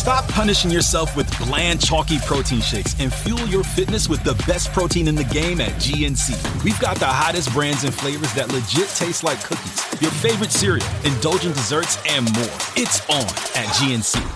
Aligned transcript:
Stop 0.00 0.26
punishing 0.28 0.70
yourself 0.70 1.14
with 1.14 1.30
bland, 1.40 1.78
chalky 1.78 2.18
protein 2.20 2.62
shakes 2.62 2.98
and 3.00 3.12
fuel 3.12 3.46
your 3.48 3.62
fitness 3.62 4.08
with 4.08 4.24
the 4.24 4.32
best 4.46 4.72
protein 4.72 5.06
in 5.08 5.14
the 5.14 5.24
game 5.24 5.60
at 5.60 5.72
GNC. 5.72 6.64
We've 6.64 6.80
got 6.80 6.96
the 6.96 7.04
hottest 7.04 7.52
brands 7.52 7.84
and 7.84 7.92
flavors 7.92 8.32
that 8.32 8.50
legit 8.50 8.88
taste 8.96 9.24
like 9.24 9.44
cookies, 9.44 10.00
your 10.00 10.10
favorite 10.10 10.52
cereal, 10.52 10.86
indulgent 11.04 11.54
desserts, 11.54 11.98
and 12.08 12.24
more. 12.32 12.48
It's 12.76 13.06
on 13.10 13.26
at 13.54 13.66
GNC. 13.74 14.26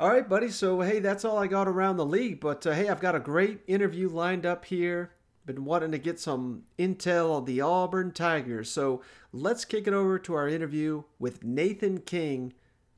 All 0.00 0.08
right, 0.08 0.28
buddy. 0.28 0.48
So, 0.48 0.80
hey, 0.80 0.98
that's 0.98 1.24
all 1.24 1.38
I 1.38 1.46
got 1.46 1.68
around 1.68 1.96
the 1.96 2.04
league. 2.04 2.40
But, 2.40 2.66
uh, 2.66 2.72
hey, 2.72 2.88
I've 2.88 3.00
got 3.00 3.14
a 3.14 3.20
great 3.20 3.60
interview 3.68 4.08
lined 4.08 4.44
up 4.44 4.64
here. 4.64 5.12
Been 5.46 5.64
wanting 5.64 5.92
to 5.92 5.98
get 5.98 6.18
some 6.18 6.64
intel 6.80 7.30
on 7.30 7.44
the 7.44 7.60
Auburn 7.60 8.10
Tigers. 8.10 8.68
So, 8.72 9.02
let's 9.32 9.64
kick 9.64 9.86
it 9.86 9.94
over 9.94 10.18
to 10.18 10.34
our 10.34 10.48
interview 10.48 11.04
with 11.20 11.44
Nathan 11.44 11.98
King 12.00 12.54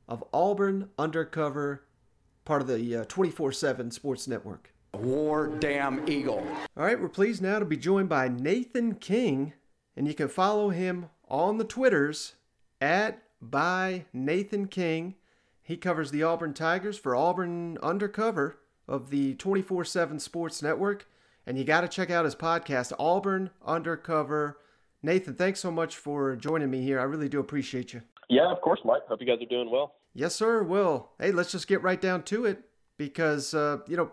of 0.07 0.23
Auburn 0.33 0.89
Undercover, 0.97 1.83
part 2.45 2.61
of 2.61 2.67
the 2.67 3.05
24 3.07 3.49
uh, 3.49 3.53
7 3.53 3.91
Sports 3.91 4.27
Network. 4.27 4.73
War 4.93 5.47
Damn 5.47 6.07
Eagle. 6.07 6.45
All 6.77 6.85
right, 6.85 6.99
we're 6.99 7.09
pleased 7.09 7.41
now 7.41 7.59
to 7.59 7.65
be 7.65 7.77
joined 7.77 8.09
by 8.09 8.27
Nathan 8.27 8.95
King, 8.95 9.53
and 9.95 10.07
you 10.07 10.13
can 10.13 10.27
follow 10.27 10.69
him 10.69 11.07
on 11.27 11.57
the 11.57 11.63
Twitters 11.63 12.33
at 12.79 13.23
by 13.41 14.05
Nathan 14.13 14.67
King. 14.67 15.15
He 15.61 15.77
covers 15.77 16.11
the 16.11 16.23
Auburn 16.23 16.53
Tigers 16.53 16.97
for 16.97 17.15
Auburn 17.15 17.77
Undercover 17.81 18.59
of 18.87 19.09
the 19.09 19.33
24 19.35 19.85
7 19.85 20.19
Sports 20.19 20.61
Network. 20.61 21.07
And 21.45 21.57
you 21.57 21.63
got 21.63 21.81
to 21.81 21.87
check 21.87 22.09
out 22.09 22.25
his 22.25 22.35
podcast, 22.35 22.93
Auburn 22.97 23.49
Undercover. 23.65 24.59
Nathan, 25.01 25.35
thanks 25.35 25.59
so 25.59 25.71
much 25.71 25.97
for 25.97 26.35
joining 26.35 26.69
me 26.69 26.81
here. 26.81 26.99
I 26.99 27.03
really 27.03 27.27
do 27.27 27.39
appreciate 27.39 27.93
you. 27.93 28.01
Yeah, 28.29 28.51
of 28.51 28.61
course, 28.61 28.79
Mike. 28.85 29.01
Hope 29.07 29.21
you 29.21 29.27
guys 29.27 29.41
are 29.41 29.49
doing 29.49 29.69
well. 29.69 29.95
Yes, 30.13 30.35
sir. 30.35 30.63
Will. 30.63 31.09
hey, 31.19 31.31
let's 31.31 31.51
just 31.51 31.67
get 31.67 31.81
right 31.81 31.99
down 31.99 32.23
to 32.23 32.45
it 32.45 32.63
because, 32.97 33.53
uh, 33.53 33.79
you 33.87 33.97
know, 33.97 34.11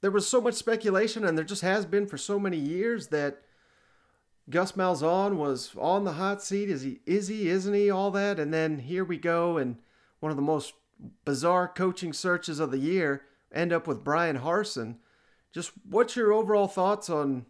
there 0.00 0.10
was 0.10 0.28
so 0.28 0.40
much 0.40 0.54
speculation, 0.54 1.24
and 1.24 1.36
there 1.36 1.44
just 1.44 1.62
has 1.62 1.86
been 1.86 2.06
for 2.06 2.18
so 2.18 2.38
many 2.38 2.58
years 2.58 3.08
that 3.08 3.42
Gus 4.50 4.72
Malzahn 4.72 5.36
was 5.36 5.74
on 5.78 6.04
the 6.04 6.12
hot 6.12 6.42
seat. 6.42 6.68
Is 6.68 6.82
he? 6.82 7.00
Is 7.06 7.28
he? 7.28 7.48
Isn't 7.48 7.74
he? 7.74 7.90
All 7.90 8.10
that, 8.10 8.38
and 8.38 8.52
then 8.52 8.80
here 8.80 9.04
we 9.04 9.16
go, 9.16 9.56
and 9.56 9.78
one 10.20 10.30
of 10.30 10.36
the 10.36 10.42
most 10.42 10.74
bizarre 11.24 11.68
coaching 11.68 12.12
searches 12.12 12.60
of 12.60 12.70
the 12.70 12.78
year, 12.78 13.22
end 13.52 13.72
up 13.72 13.86
with 13.86 14.04
Bryan 14.04 14.38
Harsin. 14.38 14.96
Just 15.52 15.72
what's 15.88 16.16
your 16.16 16.32
overall 16.32 16.68
thoughts 16.68 17.08
on 17.08 17.46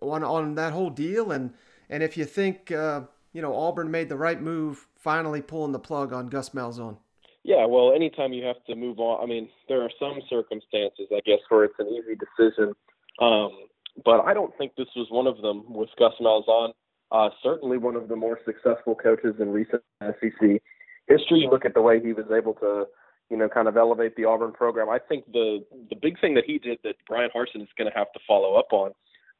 on 0.00 0.22
on 0.22 0.54
that 0.56 0.72
whole 0.72 0.90
deal, 0.90 1.32
and 1.32 1.54
and 1.88 2.02
if 2.02 2.16
you 2.16 2.24
think 2.24 2.70
uh, 2.70 3.02
you 3.32 3.42
know 3.42 3.54
Auburn 3.54 3.90
made 3.90 4.08
the 4.08 4.16
right 4.16 4.40
move, 4.40 4.86
finally 4.94 5.42
pulling 5.42 5.72
the 5.72 5.78
plug 5.78 6.12
on 6.12 6.28
Gus 6.28 6.50
Malzahn? 6.50 6.98
Yeah, 7.42 7.64
well, 7.66 7.92
anytime 7.94 8.32
you 8.32 8.44
have 8.44 8.62
to 8.66 8.74
move 8.74 8.98
on, 8.98 9.22
I 9.22 9.26
mean, 9.26 9.48
there 9.68 9.80
are 9.82 9.90
some 9.98 10.20
circumstances, 10.28 11.08
I 11.10 11.20
guess, 11.24 11.38
where 11.48 11.64
it's 11.64 11.74
an 11.78 11.88
easy 11.88 12.14
decision. 12.14 12.74
Um, 13.18 13.50
but 14.04 14.20
I 14.20 14.34
don't 14.34 14.56
think 14.58 14.72
this 14.76 14.88
was 14.94 15.06
one 15.10 15.26
of 15.26 15.40
them 15.40 15.64
with 15.72 15.88
Gus 15.98 16.12
Malzahn. 16.20 16.72
Uh, 17.10 17.30
certainly 17.42 17.78
one 17.78 17.96
of 17.96 18.08
the 18.08 18.16
more 18.16 18.38
successful 18.44 18.94
coaches 18.94 19.36
in 19.40 19.50
recent 19.50 19.82
SEC 20.02 20.62
history. 21.08 21.40
You 21.40 21.50
look 21.50 21.64
at 21.64 21.74
the 21.74 21.82
way 21.82 22.00
he 22.00 22.12
was 22.12 22.26
able 22.30 22.54
to, 22.54 22.86
you 23.30 23.36
know, 23.36 23.48
kind 23.48 23.68
of 23.68 23.76
elevate 23.76 24.16
the 24.16 24.26
Auburn 24.26 24.52
program. 24.52 24.88
I 24.88 24.98
think 24.98 25.24
the 25.32 25.64
the 25.88 25.96
big 25.96 26.20
thing 26.20 26.34
that 26.34 26.44
he 26.46 26.58
did 26.58 26.78
that 26.84 26.96
Bryan 27.08 27.30
Harsin 27.34 27.62
is 27.62 27.68
going 27.76 27.90
to 27.90 27.98
have 27.98 28.12
to 28.12 28.20
follow 28.28 28.54
up 28.54 28.68
on 28.72 28.92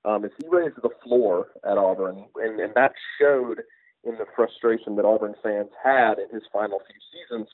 um, 0.05 0.24
is 0.24 0.33
he 0.42 0.48
raised 0.48 0.77
the 0.83 0.91
floor 1.05 1.48
at 1.64 1.78
Auburn, 1.78 2.24
and, 2.36 2.61
and 2.61 2.74
that 2.74 2.92
showed 3.20 3.61
in 4.05 4.12
the 4.19 4.27
frustration 4.34 4.97
that 4.97 5.05
Auburn 5.05 5.34
fans 5.43 5.70
had 5.83 6.19
in 6.19 6.29
his 6.33 6.43
final 6.53 6.81
few 6.81 7.01
seasons. 7.12 7.48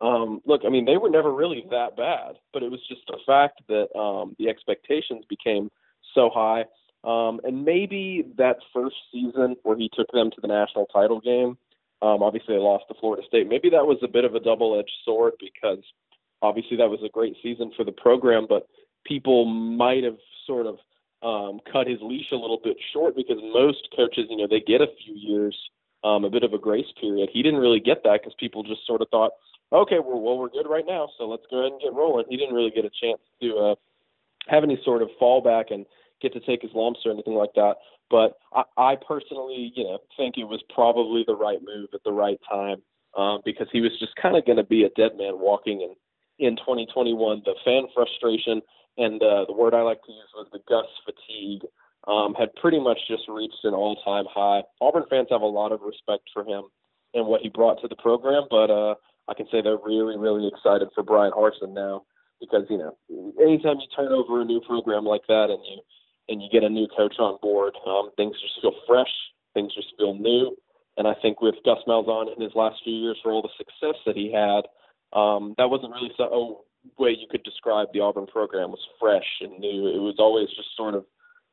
Um, 0.00 0.40
look, 0.46 0.62
I 0.64 0.68
mean, 0.68 0.84
they 0.84 0.96
were 0.96 1.10
never 1.10 1.32
really 1.32 1.64
that 1.70 1.96
bad, 1.96 2.36
but 2.52 2.62
it 2.62 2.70
was 2.70 2.80
just 2.88 3.02
the 3.08 3.18
fact 3.26 3.62
that 3.68 3.88
um, 3.98 4.36
the 4.38 4.48
expectations 4.48 5.24
became 5.28 5.70
so 6.14 6.30
high. 6.32 6.64
Um, 7.04 7.40
and 7.44 7.64
maybe 7.64 8.26
that 8.36 8.58
first 8.72 8.96
season 9.12 9.56
where 9.62 9.76
he 9.76 9.90
took 9.92 10.10
them 10.12 10.30
to 10.30 10.40
the 10.40 10.48
national 10.48 10.86
title 10.86 11.20
game 11.20 11.56
um, 12.00 12.22
obviously, 12.22 12.54
they 12.54 12.60
lost 12.60 12.84
to 12.88 12.94
Florida 13.00 13.22
State. 13.26 13.48
Maybe 13.48 13.70
that 13.70 13.86
was 13.86 13.98
a 14.02 14.08
bit 14.08 14.24
of 14.24 14.34
a 14.34 14.40
double-edged 14.40 14.92
sword 15.04 15.32
because 15.40 15.82
obviously 16.42 16.76
that 16.76 16.88
was 16.88 17.00
a 17.04 17.08
great 17.08 17.36
season 17.42 17.72
for 17.76 17.84
the 17.84 17.92
program, 17.92 18.46
but 18.48 18.68
people 19.04 19.44
might 19.44 20.04
have 20.04 20.18
sort 20.46 20.66
of 20.66 20.78
um, 21.22 21.60
cut 21.70 21.88
his 21.88 21.98
leash 22.00 22.30
a 22.30 22.36
little 22.36 22.60
bit 22.62 22.76
short 22.92 23.16
because 23.16 23.38
most 23.52 23.88
coaches, 23.96 24.26
you 24.30 24.36
know, 24.36 24.46
they 24.48 24.60
get 24.60 24.80
a 24.80 24.86
few 25.04 25.14
years, 25.14 25.56
um, 26.04 26.24
a 26.24 26.30
bit 26.30 26.44
of 26.44 26.52
a 26.52 26.58
grace 26.58 26.90
period. 27.00 27.30
He 27.32 27.42
didn't 27.42 27.60
really 27.60 27.80
get 27.80 28.02
that 28.04 28.20
because 28.22 28.34
people 28.38 28.62
just 28.62 28.86
sort 28.86 29.02
of 29.02 29.08
thought, 29.08 29.32
okay, 29.72 29.98
well, 29.98 30.20
well, 30.20 30.38
we're 30.38 30.48
good 30.48 30.68
right 30.68 30.84
now, 30.86 31.08
so 31.18 31.28
let's 31.28 31.44
go 31.50 31.58
ahead 31.58 31.72
and 31.72 31.80
get 31.80 31.92
rolling. 31.92 32.26
He 32.28 32.36
didn't 32.36 32.54
really 32.54 32.70
get 32.70 32.84
a 32.84 32.90
chance 32.90 33.20
to 33.42 33.56
uh, 33.56 33.74
have 34.48 34.64
any 34.64 34.80
sort 34.84 35.02
of 35.02 35.10
fallback 35.20 35.72
and 35.72 35.84
get 36.22 36.32
to 36.32 36.40
take 36.40 36.62
his 36.62 36.70
lumps 36.74 37.00
or 37.04 37.12
anything 37.12 37.34
like 37.34 37.52
that. 37.54 37.74
But 38.10 38.38
I, 38.52 38.62
I 38.76 38.96
personally, 38.96 39.72
you 39.74 39.84
know, 39.84 39.98
think 40.16 40.36
it 40.38 40.44
was 40.44 40.62
probably 40.74 41.24
the 41.26 41.36
right 41.36 41.58
move 41.62 41.90
at 41.92 42.02
the 42.04 42.12
right 42.12 42.40
time 42.48 42.82
um, 43.16 43.40
because 43.44 43.68
he 43.72 43.80
was 43.80 43.92
just 43.98 44.16
kind 44.20 44.36
of 44.36 44.46
going 44.46 44.56
to 44.56 44.64
be 44.64 44.84
a 44.84 44.90
dead 44.90 45.12
man 45.18 45.38
walking 45.38 45.82
in 45.82 45.94
in 46.38 46.56
2021. 46.56 47.42
The 47.44 47.54
fan 47.64 47.84
frustration 47.94 48.62
and 48.96 49.22
uh, 49.22 49.44
the 49.46 49.52
word 49.52 49.74
I 49.74 49.82
like 49.82 50.02
to 50.04 50.12
use 50.12 50.28
was 50.34 50.48
the 50.52 50.60
Gus 50.68 50.86
fatigue 51.04 51.62
um, 52.08 52.34
had 52.34 52.54
pretty 52.56 52.80
much 52.80 52.98
just 53.06 53.28
reached 53.28 53.64
an 53.64 53.74
all-time 53.74 54.24
high. 54.32 54.62
Auburn 54.80 55.04
fans 55.10 55.28
have 55.30 55.42
a 55.42 55.46
lot 55.46 55.72
of 55.72 55.82
respect 55.82 56.24
for 56.32 56.42
him 56.42 56.64
and 57.14 57.26
what 57.26 57.42
he 57.42 57.48
brought 57.48 57.80
to 57.82 57.88
the 57.88 57.96
program, 57.96 58.44
but 58.50 58.70
uh, 58.70 58.94
I 59.28 59.34
can 59.34 59.46
say 59.52 59.60
they're 59.62 59.76
really, 59.76 60.16
really 60.16 60.48
excited 60.48 60.88
for 60.94 61.02
Bryan 61.02 61.32
Harsin 61.32 61.74
now 61.74 62.04
because 62.40 62.64
you 62.70 62.78
know 62.78 62.94
anytime 63.40 63.76
you 63.80 63.88
turn 63.94 64.12
over 64.12 64.40
a 64.40 64.44
new 64.44 64.60
program 64.60 65.04
like 65.04 65.26
that 65.28 65.48
and 65.50 65.60
you 65.64 65.80
and 66.28 66.42
you 66.42 66.48
get 66.52 66.62
a 66.62 66.68
new 66.68 66.86
coach 66.96 67.14
on 67.18 67.38
board, 67.40 67.74
um, 67.86 68.10
things 68.16 68.34
just 68.40 68.60
feel 68.60 68.74
fresh, 68.86 69.12
things 69.54 69.74
just 69.74 69.88
feel 69.96 70.14
new. 70.14 70.54
And 70.98 71.06
I 71.06 71.14
think 71.22 71.40
with 71.40 71.54
Gus 71.64 71.78
Malzahn 71.86 72.34
in 72.34 72.42
his 72.42 72.52
last 72.54 72.76
few 72.84 72.92
years, 72.92 73.18
for 73.22 73.32
all 73.32 73.40
the 73.40 73.48
success 73.56 73.98
that 74.04 74.16
he 74.16 74.32
had, 74.32 74.66
um, 75.18 75.54
that 75.56 75.70
wasn't 75.70 75.92
really 75.92 76.12
so, 76.16 76.24
a 76.98 77.02
way 77.02 77.10
you 77.10 77.26
could 77.30 77.44
describe 77.44 77.88
the 77.92 78.00
Auburn 78.00 78.26
program 78.26 78.70
was 78.70 78.84
fresh 79.00 79.24
and 79.40 79.58
new. 79.58 79.88
It 79.88 80.00
was 80.00 80.16
always 80.18 80.48
just 80.48 80.68
sort 80.76 80.94
of 80.94 81.04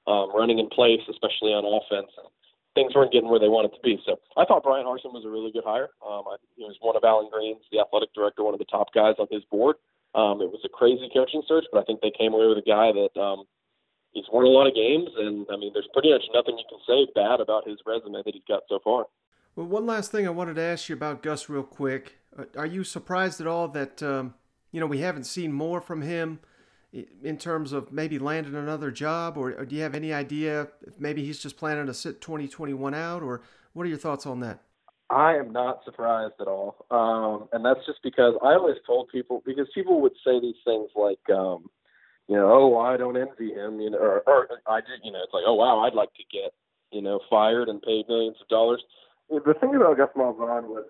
um, 0.08 0.34
running 0.36 0.60
in 0.60 0.70
place, 0.70 1.02
especially 1.10 1.52
on 1.52 1.66
offense. 1.66 2.12
Things 2.74 2.94
weren't 2.94 3.12
getting 3.12 3.30
where 3.30 3.40
they 3.40 3.48
wanted 3.48 3.72
to 3.72 3.82
be. 3.82 3.98
So 4.06 4.20
I 4.36 4.44
thought 4.44 4.64
Bryan 4.64 4.86
Harsin 4.86 5.16
was 5.16 5.24
a 5.26 5.32
really 5.32 5.52
good 5.52 5.64
hire. 5.64 5.90
Um, 6.06 6.28
I, 6.28 6.36
he 6.58 6.64
was 6.64 6.76
one 6.82 6.98
of 6.98 7.04
Allen 7.04 7.30
Greene's, 7.32 7.64
the 7.72 7.80
athletic 7.80 8.14
director, 8.14 8.44
one 8.44 8.54
of 8.54 8.60
the 8.60 8.68
top 8.68 8.92
guys 8.94 9.16
on 9.18 9.28
his 9.32 9.44
board. 9.48 9.78
Um, 10.14 10.42
it 10.42 10.52
was 10.52 10.60
a 10.64 10.70
crazy 10.70 11.10
coaching 11.14 11.44
search, 11.48 11.66
but 11.72 11.80
I 11.80 11.84
think 11.84 12.02
they 12.02 12.12
came 12.12 12.34
away 12.34 12.48
with 12.48 12.60
a 12.60 12.68
guy 12.68 12.92
that 12.92 13.20
um, 13.20 13.44
he's 14.12 14.24
won 14.32 14.46
a 14.46 14.50
lot 14.50 14.68
of 14.68 14.74
games, 14.74 15.10
and 15.18 15.46
I 15.52 15.58
mean, 15.58 15.72
there's 15.74 15.90
pretty 15.92 16.12
much 16.12 16.24
nothing 16.34 16.58
you 16.58 16.64
can 16.68 16.80
say 16.88 17.08
bad 17.14 17.40
about 17.40 17.68
his 17.68 17.78
resume 17.86 18.24
that 18.24 18.34
he's 18.34 18.48
got 18.48 18.64
so 18.68 18.80
far. 18.84 19.06
Well, 19.56 19.68
one 19.68 19.86
last 19.86 20.12
thing 20.12 20.26
I 20.28 20.32
wanted 20.32 20.56
to 20.56 20.62
ask 20.62 20.90
you 20.90 20.96
about 20.96 21.22
Gus, 21.22 21.50
real 21.50 21.64
quick. 21.64 22.18
Uh, 22.38 22.46
are 22.58 22.66
you 22.66 22.84
surprised 22.84 23.40
at 23.40 23.48
all 23.48 23.68
that 23.70 24.02
um, 24.02 24.34
you 24.72 24.80
know 24.80 24.88
we 24.88 25.00
haven't 25.00 25.26
seen 25.26 25.52
more 25.52 25.80
from 25.82 26.02
him 26.02 26.40
in 27.24 27.38
terms 27.38 27.72
of 27.72 27.92
maybe 27.92 28.20
landing 28.20 28.56
another 28.56 28.92
job, 28.92 29.38
or, 29.38 29.52
or 29.54 29.66
do 29.66 29.76
you 29.76 29.82
have 29.82 29.96
any 29.96 30.14
idea 30.14 30.62
if 30.62 30.70
maybe 31.00 31.26
he's 31.26 31.40
just 31.40 31.58
planning 31.58 31.86
to 31.88 31.94
sit 31.94 32.22
2021 32.22 32.94
out, 32.94 33.24
or 33.24 33.42
what 33.74 33.84
are 33.84 33.90
your 33.90 33.98
thoughts 33.98 34.26
on 34.26 34.40
that? 34.42 34.62
I 35.10 35.36
am 35.36 35.52
not 35.52 35.82
surprised 35.86 36.36
at 36.40 36.48
all, 36.48 36.86
um, 36.90 37.48
and 37.54 37.64
that's 37.64 37.86
just 37.86 38.00
because 38.04 38.34
I 38.42 38.54
always 38.54 38.78
told 38.88 39.10
people 39.10 39.44
because 39.46 39.68
people 39.76 40.02
would 40.02 40.14
say 40.26 40.40
these 40.40 40.56
things 40.66 40.90
like. 40.96 41.20
Um, 41.30 41.70
you 42.28 42.36
know, 42.36 42.50
oh, 42.52 42.80
I 42.80 42.98
don't 42.98 43.18
envy 43.18 43.54
him, 43.54 43.80
you 43.80 43.92
know, 43.92 44.00
or, 44.00 44.24
or 44.26 44.48
I 44.68 44.80
did, 44.82 45.02
you 45.04 45.12
know, 45.12 45.20
it's 45.24 45.34
like, 45.34 45.44
oh 45.46 45.54
wow, 45.54 45.82
I'd 45.82 45.94
like 45.94 46.14
to 46.16 46.24
get, 46.32 46.54
you 46.92 47.02
know, 47.02 47.20
fired 47.30 47.70
and 47.70 47.82
paid 47.82 48.08
millions 48.08 48.38
of 48.42 48.48
dollars. 48.48 48.84
The 49.30 49.54
thing 49.60 49.76
about 49.76 49.98
Gus 49.98 50.10
Malzahn 50.16 50.68
was 50.68 50.86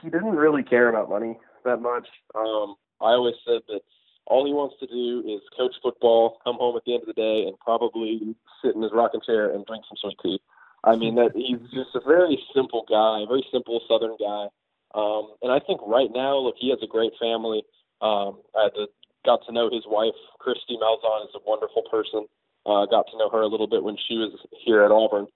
he 0.00 0.10
didn't 0.10 0.34
really 0.34 0.62
care 0.62 0.88
about 0.88 1.08
money 1.08 1.38
that 1.64 1.80
much. 1.80 2.06
Um, 2.34 2.74
I 3.00 3.14
always 3.14 3.34
said 3.46 3.62
that 3.68 3.82
all 4.26 4.46
he 4.46 4.52
wants 4.52 4.76
to 4.80 4.86
do 4.86 5.22
is 5.26 5.40
coach 5.56 5.74
football, 5.82 6.38
come 6.44 6.56
home 6.56 6.76
at 6.76 6.84
the 6.84 6.94
end 6.94 7.02
of 7.02 7.08
the 7.08 7.18
day, 7.18 7.44
and 7.46 7.58
probably 7.58 8.34
sit 8.64 8.74
in 8.74 8.82
his 8.82 8.92
rocking 8.92 9.20
chair 9.24 9.50
and 9.50 9.66
drink 9.66 9.84
some 9.88 9.98
sweet 10.00 10.18
tea. 10.22 10.40
I 10.84 10.96
mean 10.96 11.14
that 11.16 11.32
he's 11.34 11.62
just 11.70 11.94
a 11.94 12.00
very 12.00 12.38
simple 12.54 12.84
guy, 12.88 13.22
a 13.22 13.26
very 13.26 13.46
simple 13.52 13.80
Southern 13.88 14.16
guy. 14.18 14.46
Um, 14.94 15.34
and 15.42 15.52
I 15.52 15.58
think 15.60 15.80
right 15.86 16.10
now, 16.12 16.36
look, 16.38 16.56
he 16.58 16.70
has 16.70 16.80
a 16.82 16.86
great 16.86 17.12
family. 17.20 17.62
Um, 18.00 18.42
I 18.54 18.68
the 18.74 18.88
got 19.24 19.40
to 19.46 19.52
know 19.52 19.70
his 19.70 19.84
wife, 19.86 20.18
Kristi 20.40 20.74
Malzahn, 20.74 21.24
is 21.24 21.34
a 21.34 21.46
wonderful 21.46 21.82
person. 21.90 22.26
Uh, 22.66 22.86
got 22.86 23.06
to 23.10 23.18
know 23.18 23.28
her 23.30 23.42
a 23.42 23.46
little 23.46 23.66
bit 23.66 23.82
when 23.82 23.96
she 24.08 24.14
was 24.14 24.38
here 24.64 24.82
at 24.84 24.90
Auburn, 24.90 25.26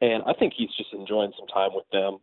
and 0.00 0.22
I 0.26 0.32
think 0.32 0.54
he's 0.56 0.70
just 0.76 0.92
enjoying 0.92 1.32
some 1.38 1.46
time 1.46 1.70
with 1.74 1.84
them. 1.92 2.18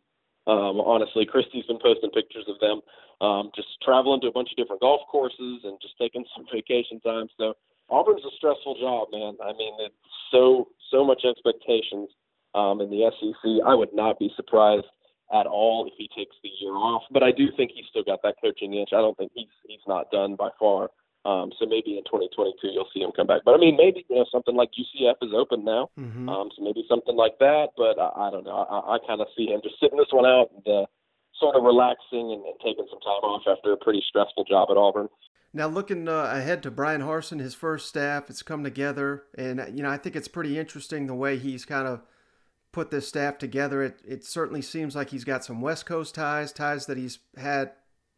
Um, 0.47 0.79
honestly, 0.79 1.25
Kristi's 1.25 1.65
been 1.65 1.79
posting 1.81 2.11
pictures 2.11 2.45
of 2.47 2.59
them 2.59 2.81
um, 3.21 3.51
just 3.55 3.67
traveling 3.83 4.21
to 4.21 4.27
a 4.27 4.31
bunch 4.31 4.49
of 4.51 4.57
different 4.57 4.81
golf 4.81 5.01
courses 5.09 5.61
and 5.63 5.77
just 5.81 5.95
taking 5.99 6.25
some 6.35 6.45
vacation 6.51 6.99
time. 7.01 7.27
So 7.37 7.53
Auburn's 7.89 8.25
a 8.25 8.35
stressful 8.37 8.77
job, 8.79 9.09
man. 9.11 9.37
I 9.43 9.53
mean, 9.53 9.73
it's 9.79 9.95
so 10.31 10.69
so 10.91 11.03
much 11.03 11.23
expectations 11.25 12.09
um, 12.53 12.81
in 12.81 12.89
the 12.89 13.11
SEC. 13.19 13.65
I 13.65 13.73
would 13.73 13.93
not 13.93 14.19
be 14.19 14.31
surprised 14.35 14.87
at 15.33 15.47
all 15.47 15.87
if 15.87 15.93
he 15.97 16.09
takes 16.15 16.35
the 16.43 16.49
year 16.59 16.73
off. 16.73 17.03
But 17.11 17.23
I 17.23 17.31
do 17.31 17.47
think 17.57 17.71
he's 17.73 17.85
still 17.89 18.03
got 18.03 18.21
that 18.23 18.35
coaching 18.41 18.73
itch. 18.75 18.89
I 18.93 19.01
don't 19.01 19.17
think 19.17 19.31
he's 19.33 19.53
he's 19.67 19.85
not 19.87 20.11
done 20.11 20.35
by 20.35 20.49
far. 20.59 20.89
Um, 21.25 21.51
so 21.57 21.65
maybe 21.65 21.97
in 21.97 22.05
2022 22.05 22.69
you'll 22.69 22.87
see 22.93 23.01
him 23.01 23.11
come 23.15 23.25
back. 23.25 23.41
But 23.43 23.55
I 23.55 23.57
mean, 23.57 23.75
maybe 23.75 24.05
you 24.09 24.15
know 24.15 24.25
something 24.31 24.55
like 24.55 24.69
UCF 24.77 25.15
is 25.21 25.33
open 25.35 25.65
now, 25.65 25.89
mm-hmm. 25.99 26.29
um, 26.29 26.49
so 26.55 26.63
maybe 26.63 26.85
something 26.87 27.15
like 27.15 27.39
that. 27.39 27.73
But 27.75 27.97
I, 27.97 28.27
I 28.27 28.31
don't 28.31 28.45
know. 28.45 28.55
I, 28.69 28.95
I 28.95 28.97
kind 29.07 29.21
of 29.21 29.27
see 29.35 29.47
him 29.47 29.59
just 29.63 29.79
sitting 29.79 29.97
this 29.97 30.11
one 30.11 30.25
out 30.25 30.49
and 30.53 30.67
uh, 30.67 30.85
sort 31.39 31.55
of 31.55 31.63
relaxing 31.63 32.31
and, 32.31 32.45
and 32.45 32.55
taking 32.63 32.85
some 32.89 33.01
time 33.01 33.25
off 33.25 33.41
after 33.49 33.73
a 33.73 33.77
pretty 33.77 34.03
stressful 34.07 34.45
job 34.45 34.69
at 34.69 34.77
Auburn. 34.77 35.09
Now, 35.51 35.67
looking 35.67 36.07
uh, 36.07 36.31
ahead 36.33 36.61
to 36.63 36.71
Bryan 36.71 37.01
Harsin, 37.01 37.39
his 37.39 37.55
first 37.55 37.87
staff, 37.87 38.29
it's 38.29 38.43
come 38.43 38.63
together, 38.63 39.23
and 39.37 39.65
you 39.73 39.81
know 39.81 39.89
I 39.89 39.97
think 39.97 40.15
it's 40.15 40.27
pretty 40.27 40.59
interesting 40.59 41.07
the 41.07 41.15
way 41.15 41.37
he's 41.37 41.65
kind 41.65 41.87
of 41.87 42.01
put 42.71 42.91
this 42.91 43.07
staff 43.07 43.37
together. 43.37 43.81
It 43.81 44.01
it 44.05 44.25
certainly 44.25 44.61
seems 44.61 44.95
like 44.95 45.09
he's 45.09 45.23
got 45.23 45.45
some 45.45 45.61
West 45.61 45.85
Coast 45.85 46.13
ties, 46.13 46.51
ties 46.51 46.85
that 46.85 46.97
he's 46.97 47.19
had 47.37 47.71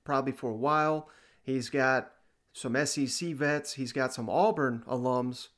probably 0.03 0.31
for 0.31 0.49
a 0.49 0.55
while. 0.55 1.09
He's 1.43 1.69
got 1.69 2.11
some 2.57 2.75
SEC 2.85 3.29
vets. 3.29 3.73
He's 3.73 3.93
got 3.93 4.13
some 4.13 4.29
Auburn 4.29 4.83
alums, 4.87 5.49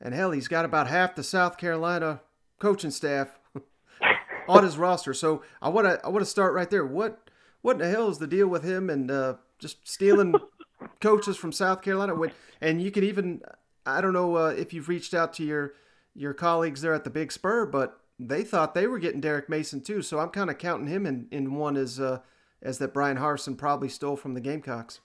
and 0.00 0.14
hell, 0.14 0.30
he's 0.30 0.48
got 0.48 0.64
about 0.64 0.86
half 0.86 1.14
the 1.14 1.24
South 1.24 1.58
Carolina 1.58 2.20
coaching 2.60 2.90
staff 2.90 3.38
on 4.48 4.62
his 4.62 4.78
roster. 4.78 5.12
So 5.12 5.42
I 5.60 5.68
want 5.68 5.86
to 5.86 6.00
I 6.04 6.08
want 6.08 6.24
to 6.24 6.30
start 6.30 6.54
right 6.54 6.70
there. 6.70 6.86
What 6.86 7.28
what 7.62 7.72
in 7.72 7.78
the 7.78 7.88
hell 7.88 8.08
is 8.08 8.18
the 8.18 8.26
deal 8.26 8.46
with 8.46 8.62
him 8.62 8.88
and 8.88 9.10
uh, 9.10 9.34
just 9.58 9.86
stealing 9.86 10.34
coaches 11.00 11.36
from 11.36 11.52
South 11.52 11.82
Carolina? 11.82 12.14
And 12.60 12.80
you 12.80 12.90
can 12.90 13.04
even 13.04 13.42
I 13.84 14.00
don't 14.00 14.12
know 14.12 14.36
uh, 14.36 14.54
if 14.56 14.72
you've 14.72 14.88
reached 14.88 15.14
out 15.14 15.32
to 15.34 15.44
your 15.44 15.74
your 16.14 16.32
colleagues 16.32 16.80
there 16.80 16.94
at 16.94 17.04
the 17.04 17.10
Big 17.10 17.32
Spur, 17.32 17.66
but 17.66 18.00
they 18.18 18.42
thought 18.44 18.74
they 18.74 18.86
were 18.86 18.98
getting 18.98 19.20
Derek 19.20 19.48
Mason 19.48 19.80
too. 19.80 20.00
So 20.00 20.20
I'm 20.20 20.30
kind 20.30 20.48
of 20.48 20.58
counting 20.58 20.86
him 20.86 21.06
in, 21.06 21.26
in 21.30 21.54
one 21.54 21.76
as 21.76 21.98
uh, 21.98 22.20
as 22.62 22.78
that 22.78 22.94
Bryan 22.94 23.18
Harsin 23.18 23.58
probably 23.58 23.88
stole 23.88 24.16
from 24.16 24.34
the 24.34 24.40
Gamecocks. 24.40 25.00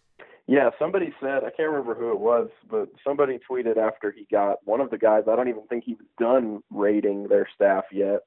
Yeah, 0.47 0.71
somebody 0.79 1.13
said 1.21 1.43
I 1.43 1.51
can't 1.51 1.69
remember 1.69 1.95
who 1.95 2.11
it 2.11 2.19
was, 2.19 2.49
but 2.69 2.89
somebody 3.03 3.39
tweeted 3.49 3.77
after 3.77 4.11
he 4.11 4.27
got 4.31 4.57
one 4.65 4.81
of 4.81 4.89
the 4.89 4.97
guys. 4.97 5.23
I 5.31 5.35
don't 5.35 5.49
even 5.49 5.67
think 5.67 5.83
he 5.83 5.93
was 5.93 6.07
done 6.19 6.61
rating 6.69 7.27
their 7.27 7.47
staff 7.55 7.85
yet, 7.91 8.21